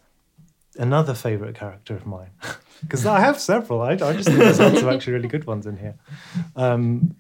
[0.76, 2.30] another favorite character of mine.
[2.80, 3.80] Because I have several.
[3.80, 5.94] I, I just think there's lots of actually really good ones in here.
[6.54, 7.16] Um,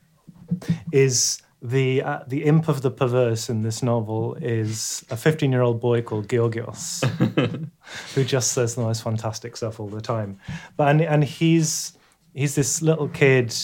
[0.92, 5.62] is the uh, the imp of the perverse in this novel is a 15 year
[5.62, 7.02] old boy called Georgios
[8.14, 10.38] who just says the most fantastic stuff all the time.
[10.76, 11.96] But and, and he's
[12.34, 13.54] he's this little kid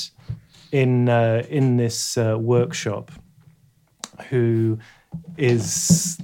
[0.73, 3.13] in uh, in this uh, workshop
[4.31, 4.79] who
[5.37, 6.19] is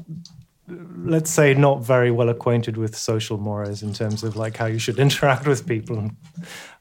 [0.69, 4.79] let's say not very well acquainted with social mores in terms of like how you
[4.79, 6.17] should interact with people and,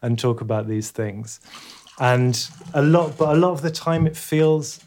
[0.02, 1.40] and talk about these things.
[2.00, 4.80] And a lot but a lot of the time it feels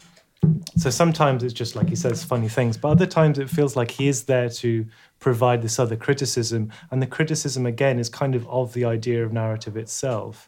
[0.77, 3.91] so sometimes it's just like he says funny things but other times it feels like
[3.91, 4.85] he is there to
[5.19, 6.71] provide this other criticism.
[6.91, 10.47] And the criticism again is kind of of the idea of narrative itself.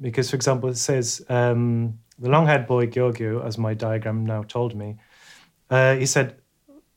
[0.00, 4.74] Because for example it says um, the long-haired boy Giorgio as my diagram now told
[4.74, 4.96] me
[5.70, 6.36] uh, he said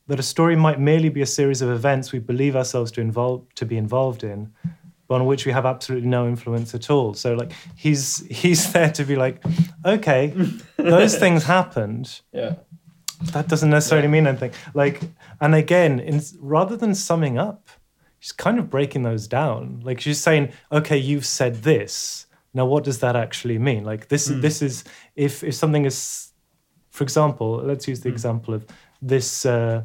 [0.08, 3.46] that a story might merely be a series of events we believe ourselves to involve
[3.56, 4.52] to be involved in
[5.08, 8.92] but on which we have absolutely no influence at all so like he's he's there
[8.92, 9.44] to be like
[9.88, 10.34] okay,
[10.78, 12.22] those things happened.
[12.32, 12.56] Yeah.
[13.32, 14.52] That doesn't necessarily mean anything.
[14.74, 15.02] Like,
[15.42, 17.70] and again, in, rather than summing up,
[18.20, 19.82] she's kind of breaking those down.
[19.84, 22.28] Like she's saying, okay, you've said this.
[22.54, 23.84] Now, what does that actually mean?
[23.84, 24.84] Like this, this is
[25.16, 26.32] if if something is,
[26.90, 28.66] for example, let's use the example of
[29.02, 29.46] this.
[29.46, 29.84] Uh,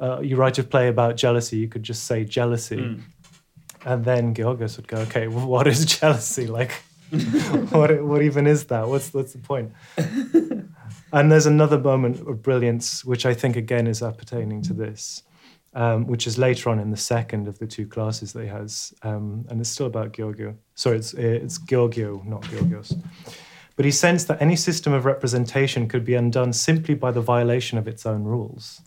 [0.00, 1.56] uh, you write a play about jealousy.
[1.58, 3.00] You could just say jealousy,
[3.84, 6.46] and then Georgios would go, okay, well, what is jealousy?
[6.46, 6.72] Like,
[7.70, 8.88] what what even is that?
[8.88, 9.72] What's what's the point?
[11.12, 15.22] And there's another moment of brilliance, which I think again is appertaining to this,
[15.72, 18.92] um, which is later on in the second of the two classes that he has,
[19.02, 20.56] um, and it's still about Giorgio.
[20.74, 22.92] Sorry, it's it's Giorgio, not Georgios.
[23.76, 27.78] But he sensed that any system of representation could be undone simply by the violation
[27.78, 28.80] of its own rules.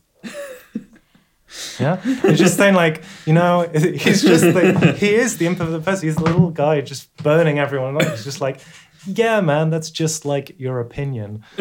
[1.79, 5.71] Yeah, it's just saying like you know he's just the, he is the imp of
[5.71, 6.01] the perverse.
[6.01, 8.03] He's the little guy just burning everyone up.
[8.09, 8.61] He's just like,
[9.07, 11.43] yeah, man, that's just like your opinion.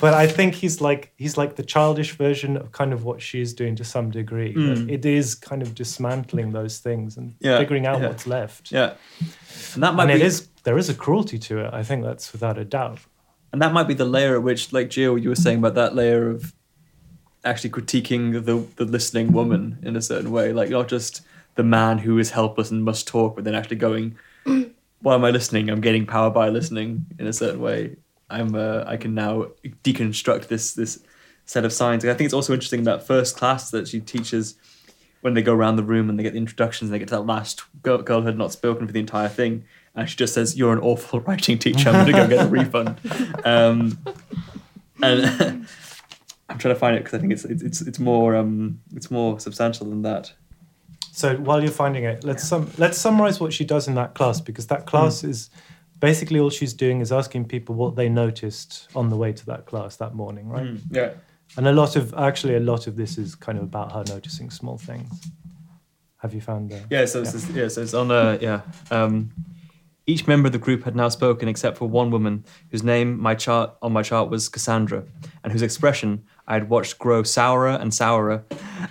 [0.00, 3.52] but I think he's like he's like the childish version of kind of what she's
[3.52, 4.54] doing to some degree.
[4.54, 4.90] Mm.
[4.90, 8.08] It is kind of dismantling those things and Yeah, figuring out yeah.
[8.08, 8.72] what's left.
[8.72, 8.94] Yeah.
[9.74, 11.72] And that might And be it is there is a cruelty to it.
[11.72, 12.98] I think that's without a doubt.
[13.52, 15.94] and that might be the layer at which, like Jill, you were saying about that
[15.94, 16.54] layer of
[17.44, 21.22] actually critiquing the the listening woman in a certain way, like not just
[21.54, 24.16] the man who is helpless and must talk, but then actually going,
[25.00, 25.68] "Why am I listening?
[25.68, 27.96] I'm getting power by listening in a certain way.
[28.30, 29.48] I'm uh, I can now
[29.84, 31.02] deconstruct this this
[31.46, 34.54] set of signs." I think it's also interesting that first class that she teaches
[35.20, 37.16] when they go around the room and they get the introductions, and they get to
[37.16, 40.34] that last girl, girl who had not spoken for the entire thing, and she just
[40.34, 41.88] says, "You're an awful writing teacher.
[41.88, 42.98] I'm going to go get a refund."
[43.44, 43.98] Um,
[45.02, 45.66] and
[46.52, 49.40] I'm trying to find it because I think it's it's it's, more um, it's more
[49.40, 50.32] substantial than that.
[51.12, 54.40] So while you're finding it, let's sum, let's summarize what she does in that class
[54.40, 55.50] because that class is
[55.98, 59.66] basically all she's doing is asking people what they noticed on the way to that
[59.66, 60.78] class that morning, right?
[60.90, 61.12] Yeah.
[61.56, 64.50] And a lot of actually a lot of this is kind of about her noticing
[64.50, 65.10] small things.
[66.18, 66.82] Have you found that?
[66.90, 68.60] Yeah, so it's, yeah, so it's on uh, yeah.
[68.90, 69.32] Um,
[70.06, 73.34] each member of the group had now spoken except for one woman whose name my
[73.34, 75.04] chart on my chart was Cassandra,
[75.44, 78.44] and whose expression I had watched grow sourer and sourer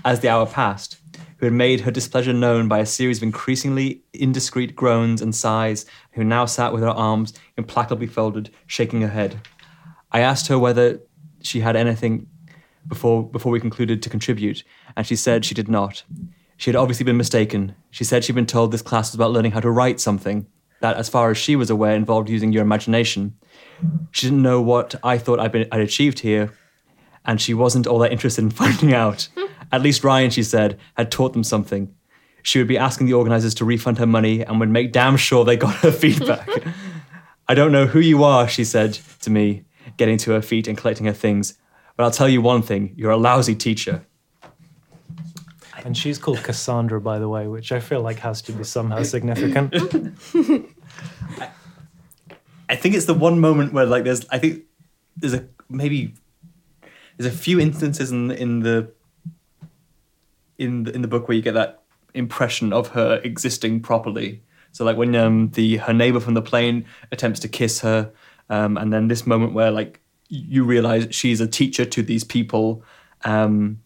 [0.06, 0.98] as the hour passed,
[1.38, 5.86] who had made her displeasure known by a series of increasingly indiscreet groans and sighs,
[6.14, 9.40] who now sat with her arms implacably folded, shaking her head.
[10.12, 11.02] I asked her whether
[11.42, 12.28] she had anything
[12.88, 14.64] before before we concluded to contribute,
[14.96, 16.04] and she said she did not.
[16.58, 17.76] She had obviously been mistaken.
[17.90, 20.46] She said she'd been told this class was about learning how to write something
[20.82, 23.36] that, as far as she was aware, involved using your imagination.
[24.12, 26.54] She didn't know what I thought I'd, been, I'd achieved here,
[27.26, 29.28] and she wasn't all that interested in finding out.
[29.72, 31.94] At least Ryan, she said, had taught them something.
[32.44, 35.46] She would be asking the organizers to refund her money and would make damn sure
[35.46, 36.50] they got her feedback.
[37.48, 39.66] I don't know who you are, she said to me,
[39.98, 41.58] getting to her feet and collecting her things,
[41.96, 44.06] but I'll tell you one thing you're a lousy teacher.
[45.84, 49.02] And she's called Cassandra, by the way, which I feel like has to be somehow
[49.04, 49.74] significant.
[52.70, 54.64] I think it's the one moment where like there's I think
[55.18, 56.14] there's a maybe
[57.22, 58.92] there's a few instances in in the
[60.58, 64.42] in the, in the book where you get that impression of her existing properly.
[64.72, 68.12] So like when um the her neighbor from the plane attempts to kiss her,
[68.50, 72.84] um, and then this moment where like you realize she's a teacher to these people.
[73.24, 73.82] Um,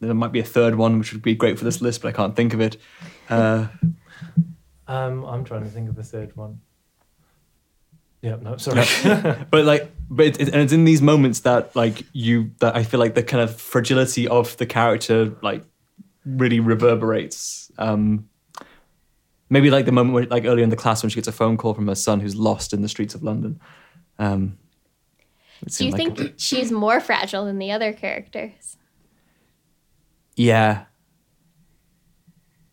[0.00, 2.12] there might be a third one which would be great for this list, but I
[2.12, 2.76] can't think of it.
[3.28, 3.68] Uh,
[4.88, 6.60] Um, I'm trying to think of the third one.
[8.22, 8.84] Yeah, no, sorry.
[9.50, 12.82] but like but it, it- and it's in these moments that like you that i
[12.82, 15.62] feel like the kind of fragility of the character like
[16.26, 18.28] really reverberates um
[19.48, 21.56] maybe like the moment where like earlier in the class when she gets a phone
[21.56, 23.58] call from her son who's lost in the streets of london
[24.18, 24.58] um
[25.62, 28.76] it Do you like- think she's more fragile than the other characters?
[30.36, 30.84] yeah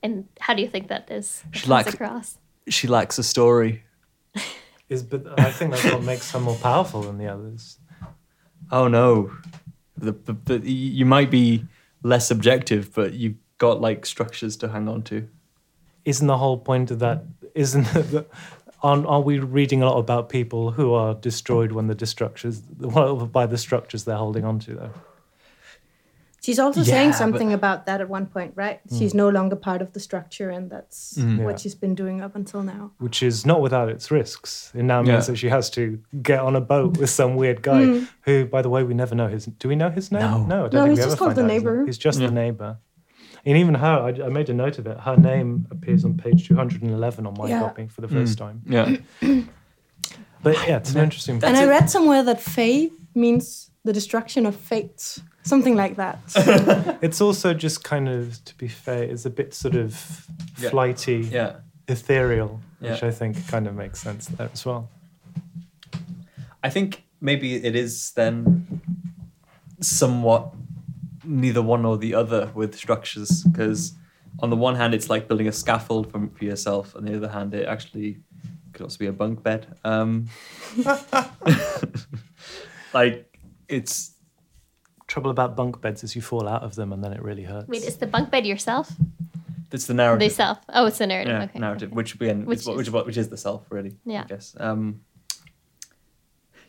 [0.03, 2.37] And how do you think that is She comes lacks- across?
[2.69, 3.83] she lacks a story
[4.89, 7.77] Is but I think that's what makes some more powerful than the others.
[8.71, 9.31] oh no
[9.97, 11.65] the, the, the you might be
[12.03, 15.27] less objective but you've got like structures to hang on to
[16.05, 17.23] Isn't the whole point of that?
[17.55, 17.87] Isn't?
[18.83, 23.25] Aren't, are we reading a lot about people who are destroyed when the structures, well,
[23.25, 24.93] by the structures they're holding on to, though?
[26.47, 28.79] She's also Yeah, saying but- something about that at one point, right?
[28.87, 28.97] Hmm.
[28.97, 31.43] She's no longer part of the structure, and that's Mm.
[31.43, 31.57] what Yeah.
[31.57, 32.91] she's been doing up until now.
[32.99, 34.71] Which is not without its risks.
[34.73, 35.31] It now means Yeah.
[35.33, 38.03] that she has to get on a boat with some weird guy hmm.
[38.21, 39.43] who, by the way, we never know his.
[39.45, 40.21] Do we know his name?
[40.21, 40.37] No.
[40.37, 41.85] I don't No, think he's we just ever called find the out neighbor.
[41.85, 42.27] He's just Yeah.
[42.27, 42.77] the neighbor.
[43.45, 44.97] And even her, I, I made a note of it.
[45.01, 47.59] Her name appears on page 211 on my Yeah.
[47.59, 48.19] copy for the hmm.
[48.19, 48.61] first time.
[48.65, 48.95] yeah
[50.43, 51.43] But yeah, it's an interesting.
[51.43, 56.19] And I read somewhere that Faye means the destruction of fate, something like that.
[57.01, 60.27] It's also just kind of, to be fair, it's a bit sort of
[60.59, 60.69] Yeah.
[60.71, 61.59] flighty, Yeah.
[61.87, 64.89] ethereal, which I think kind of makes sense there as well.
[66.61, 68.81] I think maybe it is then
[69.79, 70.53] somewhat
[71.23, 73.93] neither one or the other with structures because
[74.39, 77.27] on the one hand it's like building a scaffold for, for yourself on the other
[77.29, 78.17] hand it actually
[78.73, 80.27] could also be a bunk bed um
[82.93, 83.26] like
[83.69, 84.13] it's
[85.07, 87.67] Trouble about bunk beds is you fall out of them and then it really hurts.
[87.69, 88.91] Wait, is the bunk bed yourself?
[89.71, 90.57] it's the narrative They self.
[90.69, 91.31] Oh, it's the narrative.
[91.33, 91.59] yeah, okay.
[91.59, 93.65] narrative, which again, Which which, is, what, is- which, is what, which is the self,
[93.69, 93.95] really.
[94.05, 94.23] Yeah.
[94.23, 94.55] I guess.
[94.59, 95.01] Um,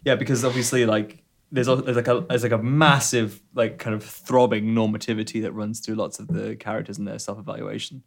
[0.04, 3.94] yeah, because obviously, like, there's al- there's like a there's like a massive like kind
[3.96, 8.02] of throbbing normativity that runs through lots of the characters and their self evaluation.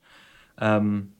[0.59, 1.11] Um,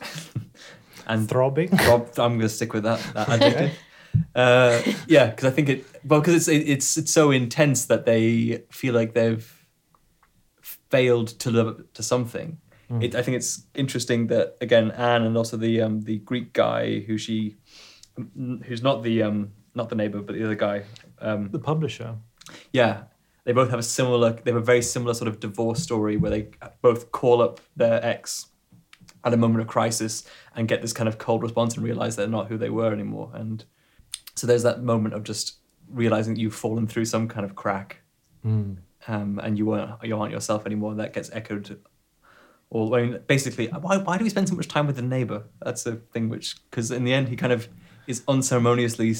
[1.06, 1.68] and Throbbing.
[1.76, 3.72] throb, I'm going to stick with that, that adjective.
[4.34, 8.06] Uh, yeah, because I think it well because it's it, it's it's so intense that
[8.06, 9.66] they feel like they've
[10.62, 12.58] failed to live up to something.
[13.00, 17.00] It, I think it's interesting that again Anne and also the um, the Greek guy
[17.00, 17.56] who she
[18.66, 20.82] who's not the um, not the neighbor but the other guy.
[21.20, 22.16] Um, The publisher.
[22.72, 23.02] yeah,
[23.44, 24.32] they both have a similar.
[24.32, 26.48] They have a very similar sort of divorce story where they
[26.82, 28.46] both call up their ex
[29.22, 30.24] at a moment of crisis
[30.56, 33.30] and get this kind of cold response and realize they're not who they were anymore.
[33.34, 33.64] And
[34.34, 35.56] so there's that moment of just
[35.88, 38.00] realizing that you've fallen through some kind of crack,
[38.46, 38.76] Mm.
[39.08, 40.94] um, and you aren't you aren't yourself anymore.
[40.94, 41.78] That gets echoed.
[42.70, 45.44] All I mean, basically, why why do we spend so much time with the neighbor?
[45.60, 47.68] That's a thing which because in the end he kind of
[48.06, 49.14] is unceremoniously.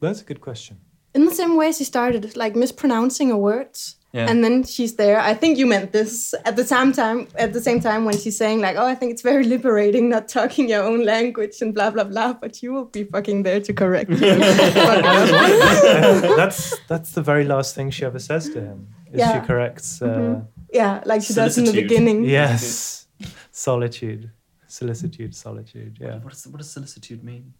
[0.00, 0.78] That's a good question.
[1.14, 3.76] In the same way as he started like mispronouncing a word.
[4.16, 4.30] Yeah.
[4.30, 5.18] And then she's there.
[5.32, 7.18] I think you meant this at the same time.
[7.44, 10.24] At the same time, when she's saying like, "Oh, I think it's very liberating not
[10.38, 13.72] talking your own language and blah blah blah," but you will be fucking there to
[13.82, 14.28] correct you.
[16.40, 18.88] that's that's the very last thing she ever says to him.
[19.12, 19.40] Is Yeah.
[19.40, 20.02] she corrects?
[20.02, 20.42] Uh,
[20.72, 22.24] yeah, like she does in the beginning.
[22.24, 23.06] Yes,
[23.50, 24.30] solitude,
[24.66, 25.98] solicitude, solitude.
[26.00, 26.18] Yeah.
[26.24, 27.54] What does what does solicitude mean?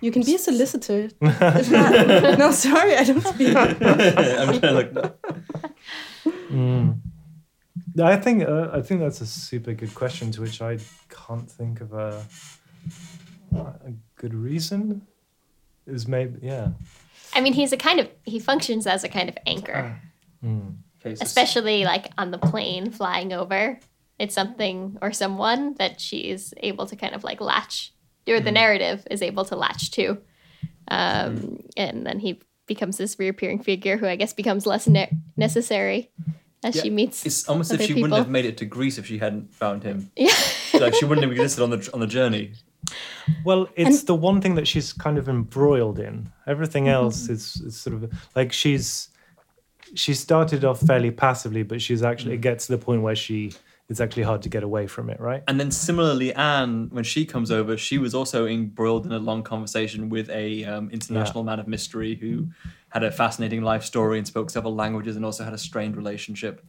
[0.00, 1.08] You can be a solicitor.
[1.20, 3.56] Not- no, sorry, I don't speak.
[3.56, 5.18] I'm trying to look.
[6.50, 7.00] Mm.
[8.02, 10.78] I think uh, I think that's a super good question to which I
[11.08, 12.24] can't think of a
[13.56, 15.06] a good reason.
[15.86, 16.68] Is maybe yeah.
[17.34, 20.00] I mean, he's a kind of he functions as a kind of anchor,
[20.44, 20.76] Mm.
[21.04, 23.78] Especially like on the plane flying over.
[24.18, 27.92] It's something or someone that she's able to kind of like latch,
[28.28, 28.54] or the mm.
[28.54, 30.18] narrative is able to latch to,
[30.88, 31.70] um, mm.
[31.76, 36.10] and then he becomes this reappearing figure who I guess becomes less ne- necessary
[36.64, 37.24] as Yeah, she meets.
[37.24, 38.02] It's almost as if she people.
[38.02, 40.10] wouldn't have made it to Greece if she hadn't found him.
[40.16, 40.34] Yeah.
[40.80, 42.52] Like she wouldn't have existed on the on the journey.
[43.44, 46.30] Well, it's the one thing that she's kind of embroiled in.
[46.46, 46.94] Everything mm-hmm.
[46.94, 49.08] else is, is sort of like she's
[49.94, 52.38] she started off fairly passively, but she's actually mm.
[52.38, 53.52] it gets to the point where she
[53.88, 55.42] it's actually hard to get away from it, right?
[55.46, 59.42] And then similarly, Anne, when she comes over, she was also embroiled in a long
[59.44, 62.48] conversation with a um, international man of mystery who
[62.88, 66.64] had a fascinating life story and spoke several languages and also had a strained relationship.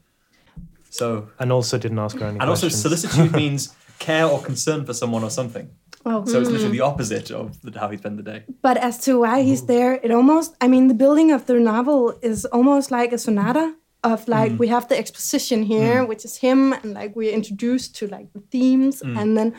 [0.89, 4.93] So, And also didn't ask her any and also solicitude means care or concern for
[4.93, 5.69] someone or something.
[6.05, 6.23] Oh.
[6.25, 8.43] So it's literally the opposite of the, how he spent the day.
[8.61, 12.17] But as to why he's there, it almost, I mean, the building of the novel
[12.21, 14.57] is almost like a sonata of like, mm.
[14.59, 16.07] we have the exposition here, mm.
[16.07, 19.17] which is him, and like we're introduced to like the themes, mm.
[19.17, 19.55] and then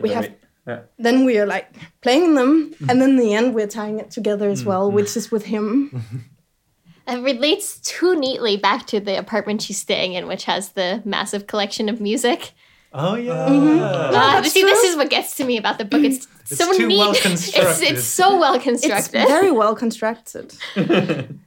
[0.00, 0.30] we have,
[0.66, 0.80] Yeah.
[0.98, 1.68] then we are like
[2.00, 5.30] playing them, and then in the end, we're tying it together as well, which is
[5.30, 6.04] with him.
[7.08, 11.46] It relates too neatly back to the apartment she's staying in, which has the massive
[11.46, 12.52] collection of music.
[12.92, 13.48] Oh yeah.
[13.48, 13.78] Mm-hmm.
[13.78, 16.02] Oh, uh, that's see, this is what gets to me about the book.
[16.02, 16.98] It's, It's so too neat.
[16.98, 17.88] well it's, constructed.
[17.88, 19.26] it's so well It's constructed.
[19.26, 20.54] very well constructed.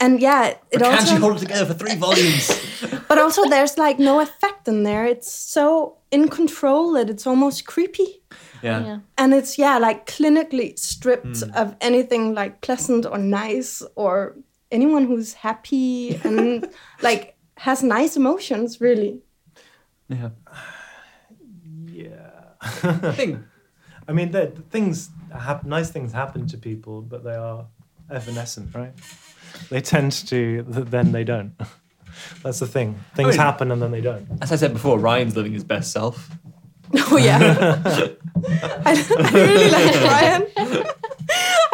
[0.00, 1.14] and yeah, it Can't also.
[1.14, 2.50] you hold it together for three volumes?
[3.08, 5.06] But also, there's like no effect in there.
[5.06, 8.20] It's so in control that it's almost creepy.
[8.62, 8.84] Yeah.
[8.84, 8.98] yeah.
[9.16, 11.50] And it's, yeah, like clinically stripped Hmm.
[11.54, 14.34] of anything like pleasant or nice or
[14.72, 16.68] anyone who's happy and
[17.00, 19.20] like has nice emotions, really.
[20.08, 20.30] Yeah.
[21.86, 22.30] Yeah.
[22.82, 23.38] I think
[24.08, 27.66] I mean, the the things hap- nice things happen to people, but they are
[28.10, 28.92] evanescent, right?
[29.70, 31.52] They tend to, then they don't.
[32.42, 32.98] That's the thing.
[33.14, 34.26] Things mean- happen and then they don't.
[34.40, 36.30] As I said before, Ryan's living his best self.
[37.10, 37.38] Oh, yeah.
[38.86, 40.46] I, I really like Ryan.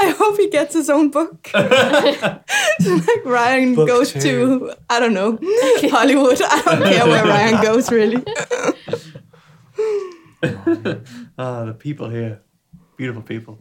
[0.01, 1.51] I hope he gets his own book.
[1.53, 4.20] like Ryan Book goes two.
[4.20, 5.39] to, I don't know,
[5.91, 6.41] Hollywood.
[6.43, 8.24] I don't care where Ryan goes, really.
[11.37, 12.41] Ah, the people here.
[12.97, 13.59] Beautiful people.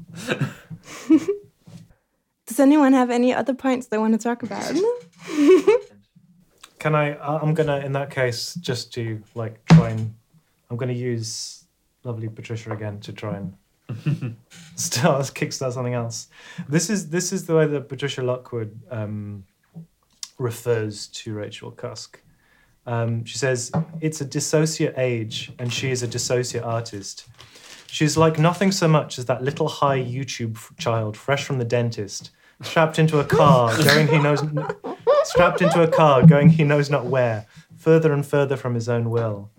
[2.52, 4.70] Does anyone have any other points they want to talk about?
[6.80, 7.14] Can I?
[7.14, 10.14] I- I'm gonna, in that case, just to like try and,
[10.70, 11.64] I'm gonna use
[12.04, 13.54] lovely Patricia again to try and
[14.76, 16.28] start kickstart something else.
[16.68, 19.46] This is this is the way that Patricia Lockwood um,
[20.38, 22.20] refers to Rachel Cusk.
[22.86, 23.72] Um, she says
[24.02, 27.30] it's a dissociate age, and she is a dissociate artist.
[27.88, 31.66] She's like nothing so much as that little high YouTube f- child fresh from the
[31.66, 32.32] dentist,
[32.62, 34.44] strapped into a car, going he knows,
[35.24, 37.46] strapped into a car, going he knows not where,
[37.78, 39.52] further and further from his own will.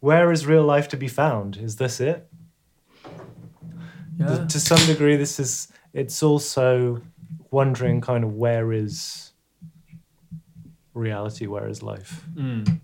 [0.00, 1.56] Where is real life to be found?
[1.56, 2.28] Is this it?
[4.18, 5.68] Th- To some degree, this is.
[5.92, 7.00] It's also
[7.50, 9.32] wondering, kind of, where is
[10.94, 11.46] reality?
[11.46, 12.24] Where is life?
[12.34, 12.80] Mm.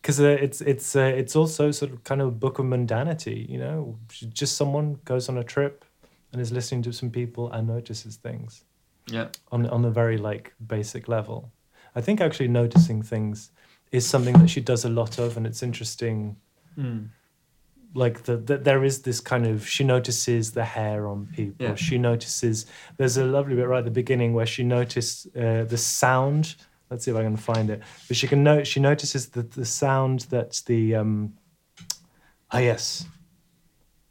[0.00, 3.48] because uh, it's it's uh, it's also sort of kind of a book of mundanity.
[3.48, 3.98] You know,
[4.32, 5.84] just someone goes on a trip
[6.32, 8.64] and is listening to some people and notices things
[9.10, 9.28] Yeah.
[9.50, 11.50] on on a very like basic level.
[11.94, 13.50] I think actually noticing things
[13.90, 16.36] is something that she does a lot of, and it's interesting.
[16.76, 17.08] Mm.
[17.94, 21.66] Like the, the there is this kind of she notices the hair on people.
[21.66, 21.74] Yeah.
[21.76, 22.66] She notices
[22.98, 26.54] there's a lovely bit right at the beginning where she noticed uh, the sound.
[26.90, 27.80] Let's see if I can find it.
[28.06, 31.32] But she can note she notices the the sound that the um.
[32.50, 33.06] Ah yes.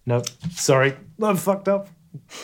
[0.05, 1.88] No, sorry, I'm fucked up.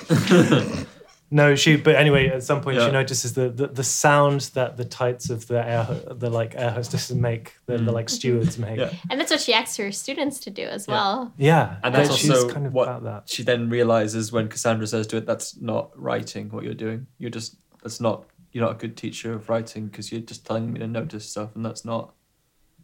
[1.31, 1.75] no, she.
[1.77, 2.85] But anyway, at some point Yeah.
[2.87, 6.71] she notices the, the the sound that the tights of the air the like air
[6.71, 7.93] hostesses make, the, the Mm.
[7.93, 8.77] like stewards make.
[8.77, 8.91] Yeah.
[9.09, 10.93] And that's what she asks her students to do as Yeah.
[10.93, 11.33] well.
[11.37, 13.29] Yeah, And that's but she's also kind of what about that.
[13.29, 16.49] she then realizes when Cassandra says to it, "That's not writing.
[16.49, 17.07] What you're doing.
[17.17, 18.25] You're just that's not.
[18.51, 21.55] You're not a good teacher of writing because you're just telling me to notice stuff,
[21.55, 22.13] and that's not.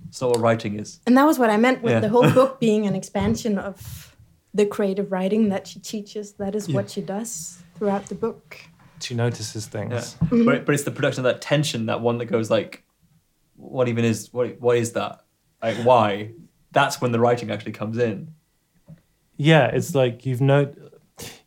[0.07, 0.99] It's not what writing is.
[1.05, 1.99] And that was what I meant with Yeah.
[1.99, 4.15] the whole book being an expansion of
[4.53, 6.33] the creative writing that she teaches.
[6.33, 6.75] That is Yeah.
[6.75, 8.57] what she does throughout the book.
[9.01, 10.17] She notices things.
[10.31, 10.43] Yeah.
[10.45, 12.83] But but it's the production of that tension, that one that goes like,
[13.55, 15.21] what even is what what is that?
[15.61, 16.31] Like why?
[16.71, 18.33] That's when the writing actually comes in.
[19.37, 20.73] Yeah, it's like you've no,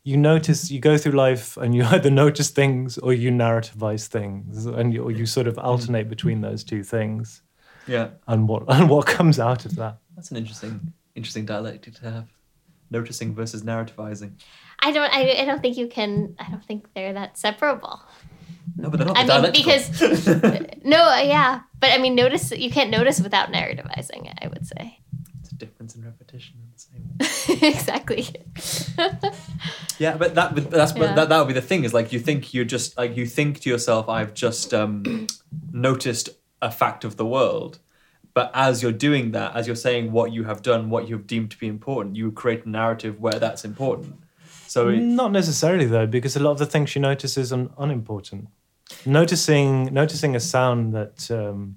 [0.03, 4.64] you notice you go through life and you either notice things or you narrativize things,
[4.66, 7.42] and you, or you sort of alternate between those two things,
[7.86, 9.98] Yeah, and what and what comes out of that.
[10.16, 12.28] that's an interesting interesting dialectic to have.
[12.93, 14.32] Noticing versus narrativizing.
[14.80, 15.12] I don't.
[15.12, 16.36] I, I don't think you can.
[16.38, 18.03] I don't think they're that separable.
[18.76, 20.01] No, but they're not I mean, because
[20.84, 24.32] no, uh, yeah, but I mean, notice you can't notice without narrativizing.
[24.43, 25.01] I would say
[25.40, 27.68] it's a difference in repetition in the same way.
[27.74, 28.26] exactly.
[29.99, 31.14] Yeah, but that but that's Yeah.
[31.14, 33.61] that that would be the thing is like you think you're just like you think
[33.61, 35.26] to yourself, I've just um,
[35.72, 36.30] noticed
[36.61, 37.78] a fact of the world.
[38.34, 41.50] But as you're doing that, as you're saying what you have done, what you've deemed
[41.50, 44.20] to be important, you create a narrative where that's important.
[44.66, 48.48] So it, Not necessarily though, because a lot of the things she notices are unimportant.
[49.04, 51.76] Noticing noticing a sound that um,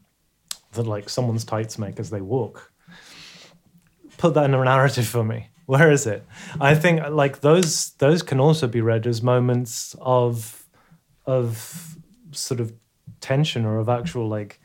[0.73, 2.71] that like someone's tights make as they walk.
[4.17, 5.49] Put that in a narrative for me.
[5.65, 6.23] Where is it?
[6.61, 10.65] I think like those those can also be read as moments of
[11.25, 11.97] of
[12.31, 12.73] sort of
[13.19, 14.59] tension or of actual like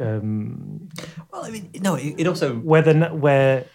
[0.00, 0.88] um,
[1.32, 3.66] well, I mean, no, it, it also where the where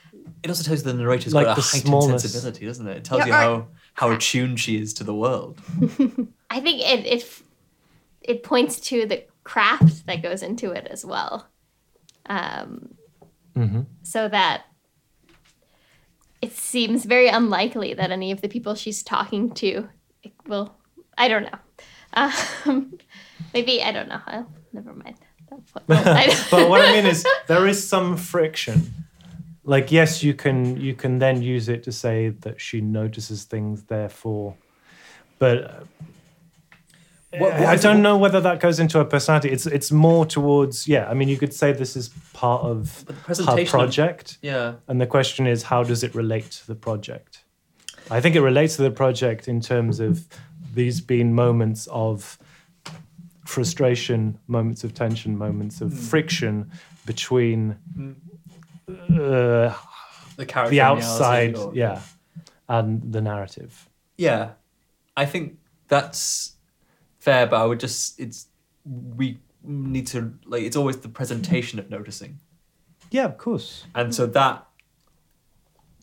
[0.44, 2.22] it also tells you the narrator's Like got a heightened smallness.
[2.24, 2.98] sensibility, doesn't it?
[2.98, 5.60] It tells Yeah, you or- how how attuned she is to the world.
[6.50, 7.42] I think it it
[8.22, 11.48] it points to the craft that goes into it as well.
[12.28, 12.96] Um,
[13.56, 13.86] Mhm.
[14.04, 14.64] so that
[16.42, 19.90] it seems very unlikely that any of the people she's talking to
[20.48, 20.76] will.
[21.18, 21.60] I don't know.
[22.66, 22.98] Um,
[23.54, 24.22] maybe I don't know.
[24.26, 25.18] I'll, never mind.
[25.50, 28.94] That's what- I- but what I mean is there is some friction.
[29.64, 33.84] Like yes, you can you can then use it to say that she notices things,
[33.84, 34.56] therefore.
[35.40, 35.70] But uh,
[37.32, 39.50] What- what I don't know whether that goes into her personality.
[39.50, 41.10] It's it's more towards yeah.
[41.12, 44.76] I mean, you could say this is part of the her presentation of- project, Yeah,
[44.88, 47.44] and the question is how does it relate to the project?
[48.10, 50.26] I think it relates to the project in terms of
[50.74, 52.38] these being moments of
[53.48, 56.70] frustration, moments of tension, moments of friction
[57.06, 57.78] between
[58.90, 59.74] uh,
[60.36, 62.02] the character, the outside, or- yeah,
[62.68, 63.88] and the narrative.
[64.18, 64.52] Yeah,
[65.16, 66.54] I think that's
[67.20, 68.48] fair, but I would just it's
[68.86, 72.40] we need to like it's always the presentation of noticing,
[73.12, 73.86] Yeah, of course.
[73.96, 74.66] and so that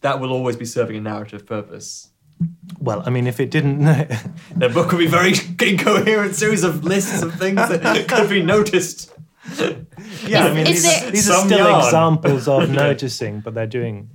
[0.00, 2.10] that will always be serving a narrative purpose.
[2.78, 3.84] Well, I mean, if it didn't,
[4.56, 5.32] The book would be very
[5.62, 9.12] incoherent series of lists of things that could be noticed.
[10.26, 11.84] yeah, I mean, these, there- these are still yarn.
[11.84, 14.10] examples of noticing, but they're doing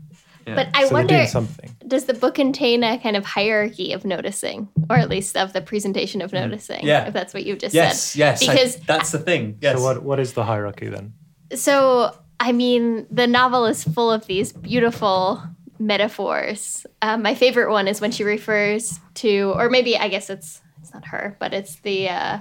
[0.45, 1.27] but I so wonder.
[1.27, 1.75] something.
[1.87, 5.61] does the book contain a kind of hierarchy of noticing, or at least of the
[5.61, 6.81] presentation of noticing?
[6.81, 6.85] Mm.
[6.87, 7.05] Yeah.
[7.07, 8.19] if that's what you just Yes, said.
[8.19, 8.47] yes.
[8.49, 9.59] I- because that's the thing.
[9.61, 9.77] Yes.
[9.77, 11.13] So what what is the hierarchy then?
[11.53, 15.43] so I mean, the novel is full of these beautiful
[15.79, 16.85] metaphors.
[17.01, 20.93] Um, my favorite one is when she refers to, or maybe I guess it's it's
[20.93, 22.09] not her, but it's the.
[22.09, 22.39] Uh,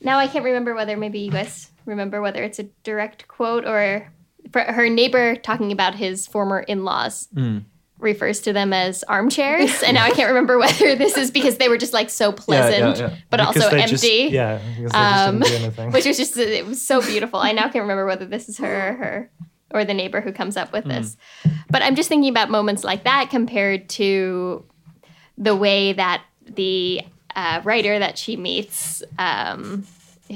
[0.00, 4.10] now I can't remember whether maybe you guys remember whether it's a direct quote or
[4.54, 7.28] her neighbor talking about his former in-laws.
[8.00, 11.68] Refers to them as armchairs, and now I can't remember whether this is because they
[11.68, 13.16] were just like so pleasant, yeah.
[13.28, 13.90] but Because also empty.
[13.90, 14.60] just- yeah,
[14.94, 15.90] Um, just didn't do anything.
[15.90, 17.40] which was just it was so beautiful.
[17.40, 19.30] I now can't remember whether this is her or her
[19.70, 21.16] or the neighbor who comes up with this.
[21.70, 24.64] But I'm just thinking about moments like that compared to
[25.36, 27.02] the way that the
[27.36, 29.86] uh, writer that she meets, um,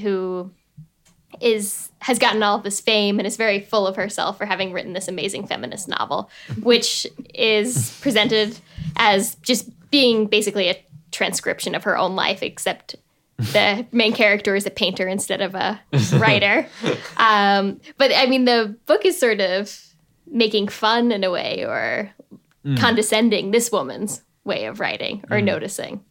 [0.00, 0.50] who
[1.40, 4.72] is has gotten all of this fame and is very full of herself for having
[4.72, 6.30] written this amazing feminist novel,
[6.62, 8.58] which is presented
[8.96, 12.96] as just being basically a transcription of her own life, except
[13.38, 15.80] the main character is a painter instead of a
[16.16, 16.66] writer.
[17.16, 19.94] Um, but I mean, the book is sort of
[20.26, 22.10] making fun in a way or
[22.78, 26.04] condescending this woman's way of writing or noticing.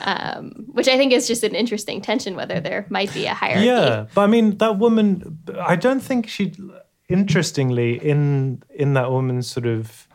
[0.00, 3.66] Um, which I think is just an interesting tension, whether there might be a hierarchy.
[3.66, 5.38] Yeah, but I mean that woman.
[5.58, 6.52] I don't think she.
[7.08, 10.07] Interestingly, in in that woman's sort of.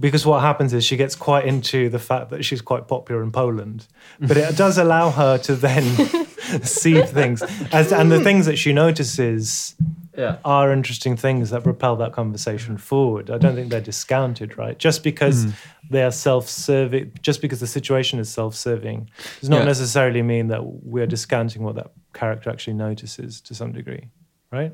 [0.00, 3.32] Because what happens is she gets quite into the fact that she's quite popular in
[3.32, 3.86] Poland,
[4.20, 5.82] but it does allow her to then
[6.62, 9.74] see things as and the things that she notices
[10.16, 10.36] yeah.
[10.44, 13.30] are interesting things that propel that conversation forward.
[13.30, 14.76] I don't think they're discounted, right?
[14.78, 15.50] Just because Hmm.
[15.90, 19.08] they are self-serving, just because the situation is self-serving,
[19.40, 19.64] does not Yeah.
[19.64, 24.08] necessarily mean that we're discounting what that character actually notices to some degree,
[24.52, 24.72] right?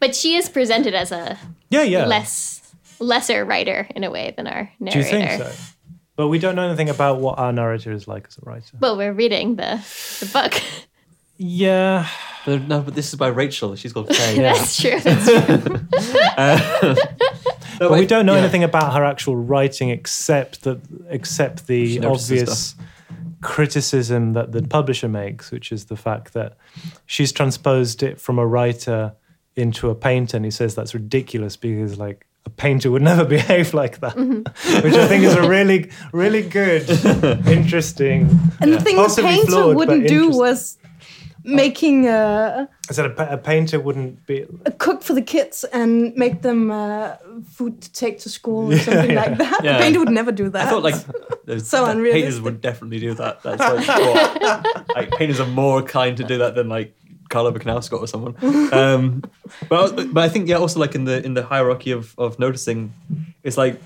[0.00, 1.38] But she is presented as a
[1.70, 2.06] Yeah, yeah.
[2.06, 2.67] less
[3.00, 5.02] lesser writer in a way than our narrator.
[5.02, 5.44] Do you narrator.
[5.44, 5.74] think so?
[6.16, 8.76] But we don't know anything about what our narrator is like as a writer.
[8.80, 9.80] Well, we're reading the
[10.20, 10.60] the book.
[11.36, 12.08] Yeah,
[12.44, 13.76] But no, but this is by Rachel.
[13.76, 14.34] She's called Faye.
[14.38, 14.98] That's true.
[14.98, 15.80] That's true.
[16.38, 16.94] Uh,
[17.80, 18.42] no, but we don't know yeah.
[18.42, 22.74] anything about her actual writing except that except the She notices obvious
[23.40, 26.56] criticism that the publisher makes, which is the fact that
[27.06, 29.14] she's transposed it from a writer
[29.56, 33.74] into a painter, and he says that's ridiculous because like a painter would never behave
[33.74, 34.16] like that,
[34.84, 36.82] which I think is a really really good,
[37.46, 38.18] interesting.
[38.60, 40.78] And the thing a Possibly painter flawed, wouldn't do was
[41.44, 44.46] making a, I said a, pa- a painter wouldn't be.
[44.66, 47.16] a cook for the kids and make them uh,
[47.56, 49.24] food to take to school or something Yeah.
[49.24, 49.60] like that.
[49.64, 49.76] Yeah.
[49.78, 50.66] A painter would never do that.
[50.66, 50.96] I thought like
[51.46, 53.42] there's- So that painters would definitely do that.
[53.42, 56.94] That's like, what, like painters are more kind to do that than like
[57.28, 58.36] Carlo Bukowski or someone.
[58.72, 59.22] Um,
[59.68, 62.92] but but I think yeah, also like in the in the hierarchy of of noticing,
[63.42, 63.80] it's like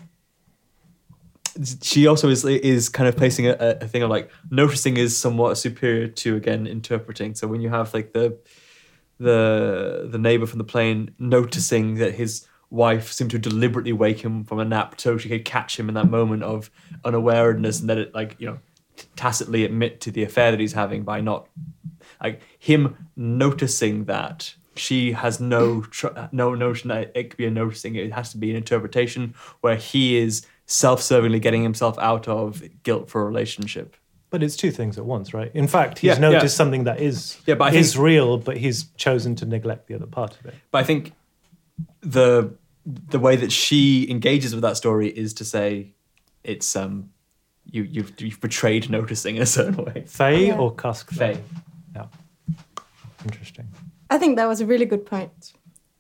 [1.83, 5.59] she also is is kind of placing a, a thing of like noticing is somewhat
[5.59, 7.35] superior to again interpreting.
[7.35, 8.39] So when you have like the
[9.19, 14.45] the the neighbor from the plane noticing that his wife seemed to deliberately wake him
[14.45, 16.71] from a nap so she could catch him in that moment of
[17.05, 18.59] unawareness and that it like you know
[19.15, 21.49] tacitly admit to the affair that he's having by not
[22.23, 27.51] like him noticing that she has no tr- no notion that it could be a
[27.51, 32.63] noticing it has to be an interpretation where he is self-servingly getting himself out of
[32.83, 33.97] guilt for a relationship
[34.31, 35.51] But it's two things at once, right?
[35.55, 36.31] In fact, he's Yeah, yeah.
[36.31, 39.89] noticed something that is Yeah, but I is think- real, but he's chosen to neglect
[39.89, 40.55] the other part of it.
[40.71, 41.13] But I think
[42.01, 42.55] the
[42.85, 45.93] the way that she engages with that story is to say
[46.43, 47.11] it's um
[47.71, 50.05] you you've you've betrayed noticing in a certain way.
[50.07, 50.59] Faye Yeah.
[50.59, 51.11] or Cusk?
[51.11, 51.39] Faye.
[53.25, 53.33] Yeah.
[53.33, 53.69] Interesting.
[54.11, 55.53] I think that was a really good point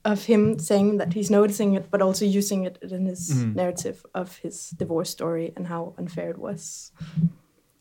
[0.05, 3.55] of him saying that he's noticing it, but also using it in his Mhm.
[3.55, 6.91] narrative of his divorce story and how unfair it was.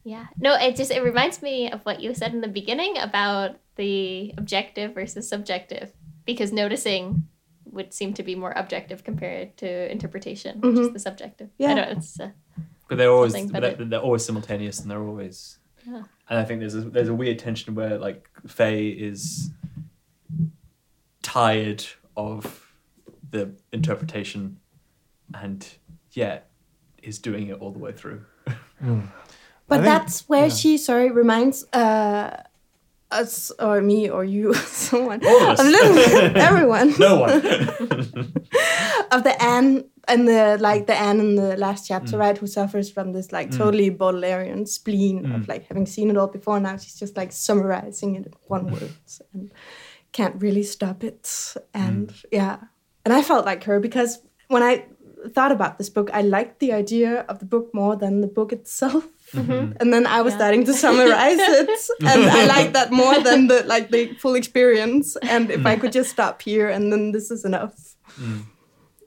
[0.03, 0.27] Yeah.
[0.37, 4.33] No, it just it reminds me of what you said in the beginning about the
[4.37, 5.93] objective versus subjective
[6.25, 7.27] because noticing
[7.65, 10.93] would seem to be more objective compared to interpretation, which is Mhm.
[10.93, 11.49] the subjective.
[11.57, 11.71] Yeah.
[11.71, 12.31] I don't it's uh,
[12.87, 16.03] But they're always but but they're, they're always simultaneous and they're always Yeah.
[16.29, 19.49] and I think there's a, there's a weird tension where like Faye is
[21.21, 21.85] tired
[22.17, 22.73] of
[23.31, 24.57] the interpretation
[25.33, 25.67] and
[26.11, 26.49] yet
[27.01, 28.23] is doing it all the way through.
[29.67, 30.53] But think- that's where yeah.
[30.53, 32.43] she, sorry, reminds uh,
[33.11, 34.53] us or me or you,
[34.87, 35.59] someone, All of us.
[36.35, 37.31] everyone, No one.
[39.11, 42.19] of the Anne and the like the Anne in the last chapter, Mm.
[42.19, 45.35] right, who suffers from this like totally Baudelarian spleen Mm.
[45.35, 46.59] of like having seen it all before.
[46.59, 48.91] Now she's just like summarizing it in one word
[49.33, 49.51] and
[50.11, 51.53] can't really stop it.
[51.73, 52.25] And Mm.
[52.31, 52.57] yeah,
[53.05, 54.85] and I felt like her because when I
[55.35, 58.51] thought about this book, I liked the idea of the book more than the book
[58.51, 59.05] itself.
[59.33, 59.75] Mhm.
[59.79, 60.37] And then I was Yeah.
[60.39, 61.69] starting to summarize it,
[62.11, 65.15] and I like that more than the like the full experience.
[65.21, 67.73] And if I could just stop here, and then this is enough.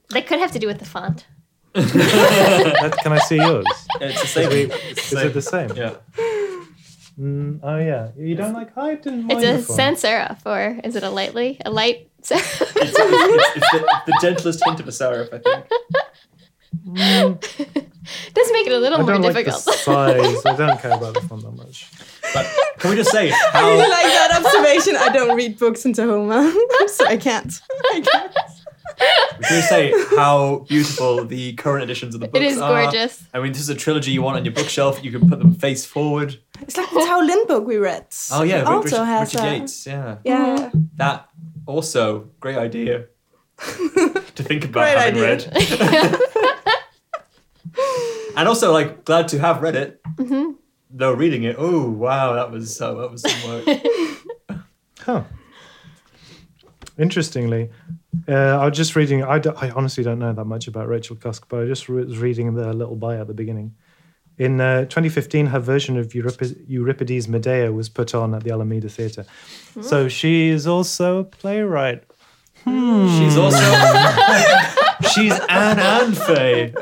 [0.09, 1.27] That could have to do with the font.
[1.75, 3.65] That- can I see yours?
[4.01, 4.51] It's the same.
[4.51, 5.69] Is it the same?
[5.75, 5.95] Yeah.
[7.19, 8.09] Mm, oh yeah.
[8.17, 8.75] You don't like?
[8.77, 9.77] I didn't It's a the font.
[9.77, 12.61] sans serif, or is it a lightly a light serif?
[12.77, 15.65] It's, it's, it's the, the gentlest hint of a serif, I think.
[18.33, 19.75] Does make it a little I more don't like the difficult.
[19.75, 20.45] size.
[20.45, 21.89] I don't care about the font that much.
[22.33, 22.45] But
[22.79, 23.39] can we just say how...
[23.53, 24.95] I really like that observation.
[24.97, 26.51] I don't read books in Tahoma,
[26.89, 27.61] so I can't.
[27.93, 28.33] I can't.
[29.41, 32.43] can we say how beautiful the current editions of the books are.
[32.43, 32.83] it is are?
[32.83, 33.23] gorgeous.
[33.33, 35.03] I mean, this is a trilogy you want on your bookshelf.
[35.03, 36.39] You can put them face forward.
[36.61, 38.05] It's like the Tao Lin book we read.
[38.31, 39.87] Oh yeah, also Richard, has Richard a- Yates.
[39.87, 40.71] Yeah, Yeah.
[40.97, 41.29] that
[41.65, 43.05] also great idea
[43.57, 45.49] to think about Great having idea.
[45.51, 46.19] read.
[48.37, 50.01] and also, like, glad to have read it.
[50.17, 50.51] Mm-hmm.
[50.91, 53.81] Though reading it, oh wow, that was uh, that was some work.
[54.99, 55.23] Huh.
[56.97, 57.69] Interestingly,
[58.27, 59.21] uh, I was just reading.
[59.23, 59.39] I,
[59.75, 62.73] honestly don't know that much about Rachel Cusk, but I just re- was reading the
[62.73, 63.75] little bio at the beginning.
[64.37, 68.89] In uh, 2015, her version of Eurip- Euripides' Medea was put on at the Almeida
[68.89, 69.25] Theatre.
[69.81, 72.03] So she is also a playwright.
[72.65, 73.57] She's also
[75.13, 76.73] she's Anne and Faye.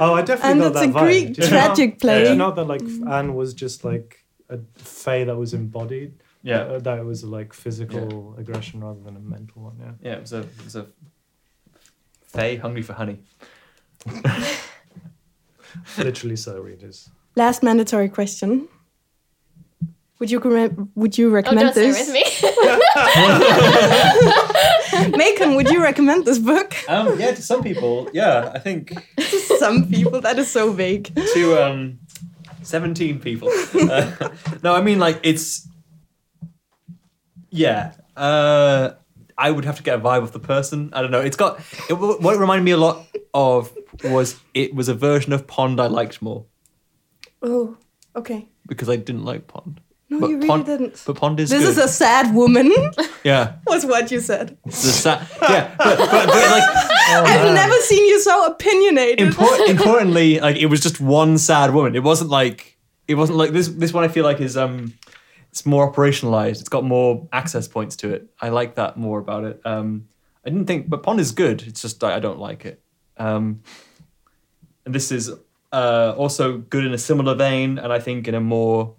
[0.00, 1.00] Oh, I definitely And got it's that a vibe.
[1.04, 1.48] Greek Do you know?
[1.48, 2.22] tragic play.
[2.22, 6.14] It's not that like Anne was just like a fae that was embodied.
[6.42, 9.76] Yeah, Uh, that it was like physical aggression rather than a mental one.
[9.78, 9.92] Yeah.
[10.02, 10.12] yeah.
[10.16, 10.86] It was a it was a
[12.26, 13.18] Faye hungry for honey.
[15.98, 17.10] Literally so, readers.
[17.36, 18.68] Last mandatory question.
[20.20, 22.06] Would you recommend, would you Oh, recommend don't start this?
[22.06, 22.22] with me.
[25.24, 26.72] Macon, would you recommend this book?
[26.88, 31.12] Um, yeah, to some people, yeah, I think to Some people, that is so vague.
[31.34, 31.98] to um,
[32.62, 33.48] seventeen people.
[33.74, 34.12] Uh,
[34.62, 35.66] no, I mean like it's
[37.50, 37.92] yeah.
[38.16, 38.92] Uh,
[39.36, 40.90] I would have to get a vibe of the person.
[40.92, 41.20] I don't know.
[41.20, 41.60] It's got
[41.90, 45.80] it, what it reminded me a lot of was it was a version of Pond
[45.80, 46.44] I liked more
[47.42, 47.76] Oh,
[48.16, 48.48] okay.
[48.66, 49.80] because I didn't like Pond.
[50.10, 51.02] No, But you really Pond- didn't.
[51.06, 51.70] But Pond is This good.
[51.70, 52.72] is a sad woman,
[53.24, 53.54] yeah.
[53.66, 54.56] was what you said.
[54.66, 56.64] It's a sa- yeah, but, but, but like
[57.08, 59.28] I've never seen you so opinionated.
[59.30, 61.96] Impor- importantly, like it was just one sad woman.
[61.96, 62.78] It wasn't like
[63.08, 63.68] it wasn't like this.
[63.68, 64.94] This one I feel like is um,
[65.54, 66.58] it's more operationalized.
[66.58, 68.28] It's got more access points to it.
[68.40, 69.60] I like that more about it.
[69.64, 70.08] Um,
[70.44, 71.62] I didn't think, but Pond is good.
[71.62, 72.82] It's just I, I don't like it.
[73.18, 73.62] Um,
[74.84, 75.30] and this is
[75.72, 78.96] uh, also good in a similar vein, and I think in a more.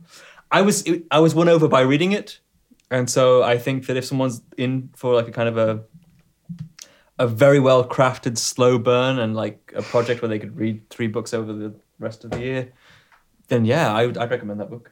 [0.50, 2.40] I was I was won over by reading it,
[2.90, 5.84] and so I think that if someone's in for like a kind of a
[7.20, 11.08] a very well crafted slow burn and like a project where they could read three
[11.08, 12.72] books over the rest of the year,
[13.50, 14.90] then yeah, I would I'd recommend that book.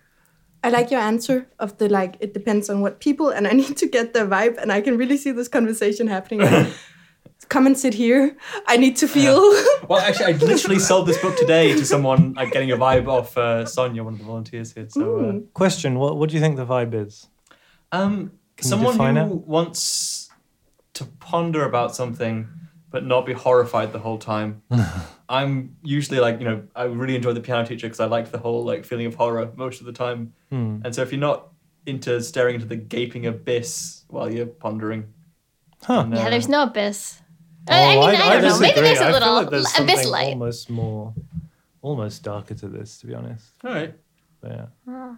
[0.64, 3.78] I like your answer of the like, it depends on what people, and I need
[3.78, 6.41] to get the vibe, and I can really see this conversation happening.
[6.41, 6.68] Like,
[7.49, 8.38] Come and sit here.
[8.68, 9.38] I need to feel.
[9.89, 12.36] Well, actually, I literally sold this book today to someone.
[12.38, 14.88] I'm getting a vibe off uh, Sonia, one of the volunteers here.
[14.89, 17.28] So, uh, Question: What What do you think the vibe is?
[17.91, 19.47] um, Can someone define who it?
[19.47, 20.30] wants
[20.93, 22.47] to ponder about something
[22.94, 24.62] but not be horrified the whole time.
[25.28, 28.38] I'm usually like, you know, I really enjoy the piano teacher because I like the
[28.38, 30.34] whole like feeling of horror most of the time.
[30.52, 30.78] Hmm.
[30.86, 31.48] And so if you're not
[31.88, 35.12] into staring into the gaping abyss while you're pondering,
[35.82, 36.04] Huh.
[36.04, 37.20] then, yeah, uh, there's no abyss.
[37.68, 38.60] Oh, I, I mean, I, don't know.
[38.60, 40.34] Maybe there's a I feel little like there's something abyss light.
[40.34, 41.14] almost more,
[41.82, 43.46] almost darker to this, to be honest.
[43.66, 43.96] all right.
[44.39, 44.66] But yeah.
[44.88, 45.18] Oh.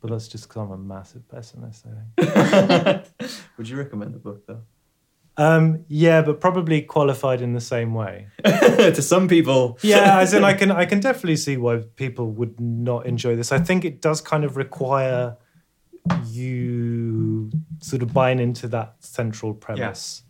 [0.00, 1.86] But that's just because I'm a massive pessimist.
[1.86, 3.30] I think.
[3.56, 4.62] Would you recommend the book though?
[5.36, 8.28] Um, yeah, but probably qualified in the same way.
[8.44, 12.60] to some people, Yeah, as in I can I can definitely see why people would
[12.60, 13.52] not enjoy this.
[13.52, 15.36] I think it does kind of require
[16.26, 20.22] you sort of buying into that central premise.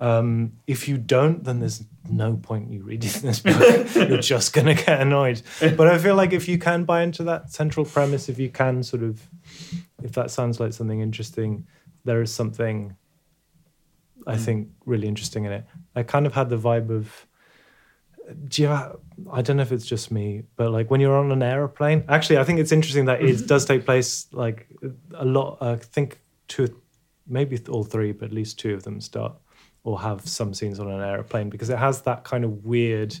[0.00, 3.94] Um, if you don't, then there's no point you reading this book.
[3.94, 5.42] You're just gonna get annoyed.
[5.60, 8.82] But I feel like if you can buy into that central premise, if you can
[8.82, 9.22] sort of,
[10.02, 11.66] if that sounds like something interesting,
[12.04, 12.96] there is something
[14.26, 14.40] I mm.
[14.40, 15.64] think really interesting in it.
[15.94, 17.26] I kind of had the vibe of
[18.48, 18.96] do you have,
[19.30, 22.38] I don't know if it's just me, but like when you're on an aeroplane, actually,
[22.38, 24.66] I think it's interesting that it does take place like
[25.14, 25.58] a lot.
[25.60, 26.80] I think two,
[27.26, 29.34] maybe all three, but at least two of them start
[29.82, 33.14] or have some scenes on an aeroplane because it has that kind of weird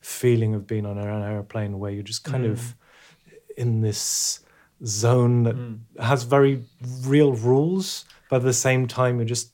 [0.00, 3.54] feeling of being on an aeroplane where you're just kind of mm.
[3.56, 4.40] in this
[4.84, 5.78] zone that mm.
[5.98, 6.64] has very
[7.02, 9.52] real rules, but at the same time, you're just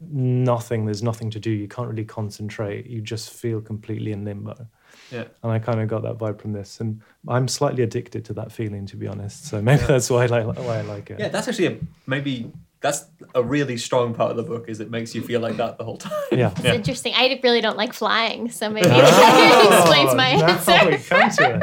[0.00, 0.84] nothing.
[0.84, 1.50] There's nothing to do.
[1.50, 2.86] You can't really concentrate.
[2.86, 4.66] You just feel completely in limbo.
[5.10, 5.24] Yeah.
[5.42, 8.52] And I kind of got that vibe from this, and I'm slightly addicted to that
[8.52, 9.46] feeling, to be honest.
[9.46, 11.20] So maybe that's why I like why I like it.
[11.20, 12.50] Yeah, that's actually a, maybe
[12.86, 15.76] that's a really strong part of the book is it makes you feel like that
[15.78, 16.12] the whole time.
[16.30, 16.52] Yeah.
[16.56, 17.12] It's interesting.
[17.16, 20.90] I really don't like flying, so maybe that explains my Oh, answer.
[20.90, 21.58] We come to it.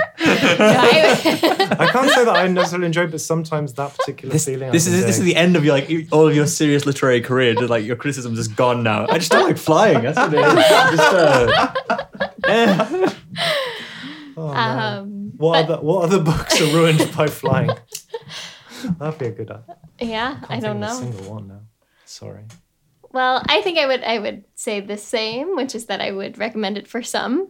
[0.59, 0.65] No,
[1.77, 4.71] I- I can't say that I necessarily enjoy, it, but sometimes that particular This, feeling.
[4.71, 7.21] This can is this is the end of your like all of your serious literary
[7.21, 7.53] career.
[7.55, 9.05] Just, like your criticism is gone now.
[9.09, 10.01] I just don't like flying.
[10.03, 10.53] That's what it is.
[10.97, 11.97] Just, uh,
[12.45, 13.09] eh.
[14.35, 14.97] Oh, man.
[14.99, 17.69] um, what but- other what other books are ruined by flying?
[18.99, 19.49] That'd be a good.
[19.49, 19.63] one.
[19.99, 20.93] yeah, I Can't don't think of a know.
[21.13, 21.59] single one now.
[22.05, 22.43] Sorry.
[23.11, 26.37] Well, I think I would I would say the same, which is that I would
[26.37, 27.49] recommend it for some.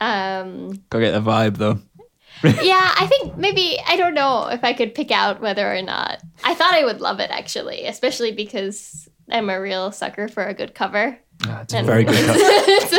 [0.00, 1.78] Um, Go get the vibe though.
[2.42, 6.20] yeah, I think maybe I don't know if I could pick out whether or not.
[6.44, 10.52] I thought I would love it actually, especially because I'm a real sucker for a
[10.54, 11.18] good cover.
[11.46, 12.38] Ah, it's a very good cover.
[12.40, 12.92] it's,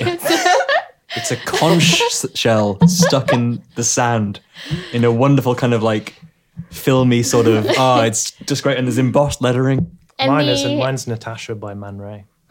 [0.00, 0.56] it's-
[1.16, 2.02] It's a conch
[2.36, 4.40] shell stuck in the sand
[4.92, 6.14] in a wonderful kind of like
[6.70, 7.66] filmy sort of.
[7.78, 9.90] Ah, it's just great, and there's embossed lettering.
[10.18, 10.78] and Mine the, isn't.
[10.78, 12.24] Mine's Natasha by Man Ray.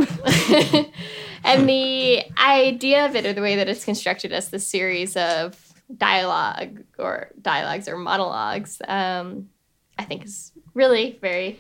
[1.44, 5.74] and the idea of it, or the way that it's constructed as the series of
[5.96, 9.50] dialogue or dialogues or monologues, um,
[9.98, 11.60] I think is really very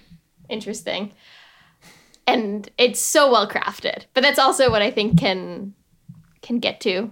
[0.49, 1.11] interesting.
[2.27, 4.05] And it's so well crafted.
[4.13, 5.73] But that's also what I think can
[6.41, 7.11] can get to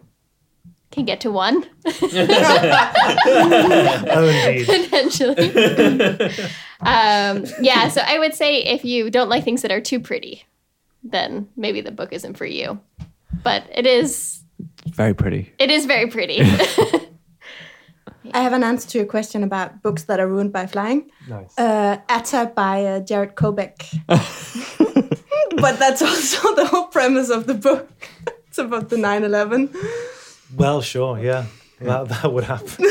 [0.94, 1.66] can get to one
[4.16, 4.66] Oh, indeed.
[4.68, 6.30] potentially.
[6.82, 10.46] um, yeah, so I would say if you don't like things that are too pretty,
[11.04, 12.80] then maybe the book isn't for you.
[13.44, 14.44] But it is
[14.88, 15.52] Very pretty.
[15.60, 16.41] it is very pretty.
[18.34, 21.12] I have an answer to your question about books that are ruined by flying.
[21.28, 21.58] Nice.
[21.58, 23.76] Uh, Atta by uh, Jarett Kobek.
[25.62, 27.89] but that's also the whole premise of the book.
[28.48, 29.70] it's about the 9 11.
[30.56, 31.20] Well, sure.
[31.20, 31.46] Yeah.
[31.80, 32.86] That that would happen.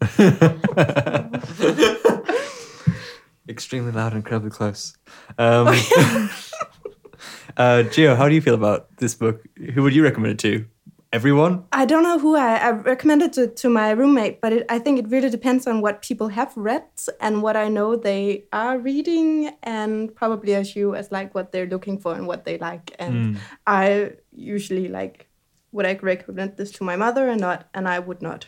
[3.48, 4.96] Extremely loud and incredibly close.
[5.36, 5.68] Um,
[7.56, 9.44] uh, Gio, how do you feel about this book?
[9.74, 10.64] Who would you recommend it to?
[11.12, 11.64] Everyone?
[11.72, 14.78] I don't know who I, I recommended it to to my roommate, but it, I
[14.78, 16.84] think it really depends on what people have read
[17.20, 21.66] and what I know they are reading, and probably as you as like what they're
[21.66, 22.94] looking for and what they like.
[23.00, 25.26] And I usually like
[25.72, 28.46] would I recommend this to my mother or not, and I would not,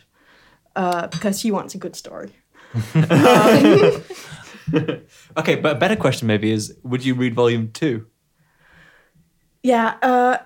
[0.75, 2.31] uh, because she wants a good story.
[5.37, 8.07] Okay, but a better question maybe is would you read volume two?
[9.61, 10.37] Yeah, uh,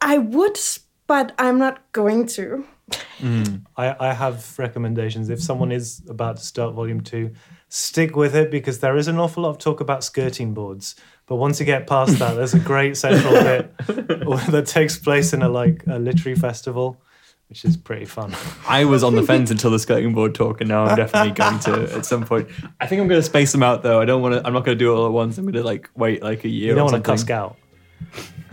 [0.00, 0.58] I would,
[1.06, 2.64] but I'm not going to.
[3.76, 5.30] I, I have recommendations.
[5.30, 7.32] If someone is about to start volume two,
[7.74, 10.94] stick with it because there is an awful lot of talk about skirting boards.
[11.26, 15.40] But once you get past that, there's a great central bit that takes place in
[15.40, 17.00] a like a literary festival,
[17.48, 18.34] which is pretty fun.
[18.68, 21.60] I was on the fence until the skirting board talk, and now I'm definitely going
[21.60, 22.48] to at some point.
[22.78, 24.02] I think I'm going to space them out though.
[24.02, 24.46] I don't want to.
[24.46, 25.38] I'm not going to do it all at once.
[25.38, 26.70] I'm going to like wait like a year.
[26.70, 27.56] You don't want to cuss out.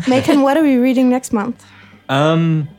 [0.07, 1.65] Macon, what are we reading next month?
[2.07, 2.69] Um.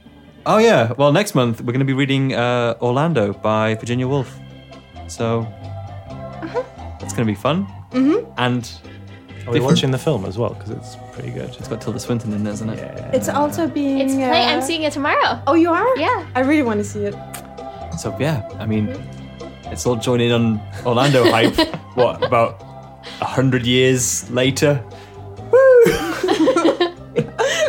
[0.46, 0.92] Oh yeah.
[0.92, 4.38] Well, next month we're going to be reading uh, Orlando by Virginia Woolf.
[5.06, 5.46] So
[6.42, 7.66] it's going to be fun.
[7.92, 8.30] Mm-hmm.
[8.38, 10.54] And Are we Different- watching the film as well?
[10.54, 11.50] Because it's pretty good.
[11.58, 12.78] it's got Tilda Swinton in there, isn't it?
[12.78, 13.10] Yeah.
[13.12, 13.98] It's also being.
[14.00, 15.42] it's play I'm uh, seeing it tomorrow.
[15.46, 15.96] Oh, you are?
[15.98, 16.26] Yeah.
[16.34, 17.14] I really want to see it.
[17.98, 18.88] So yeah, I mean,
[19.66, 21.56] it's all joining on Orlando hype.
[21.96, 22.60] what about
[23.20, 24.82] a hundred years later?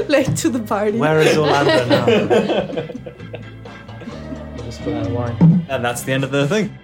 [0.08, 0.98] Late to the party.
[0.98, 2.06] Where is Orlando now?
[4.66, 5.66] Just put that in wine.
[5.70, 6.78] And that's the end of the thing.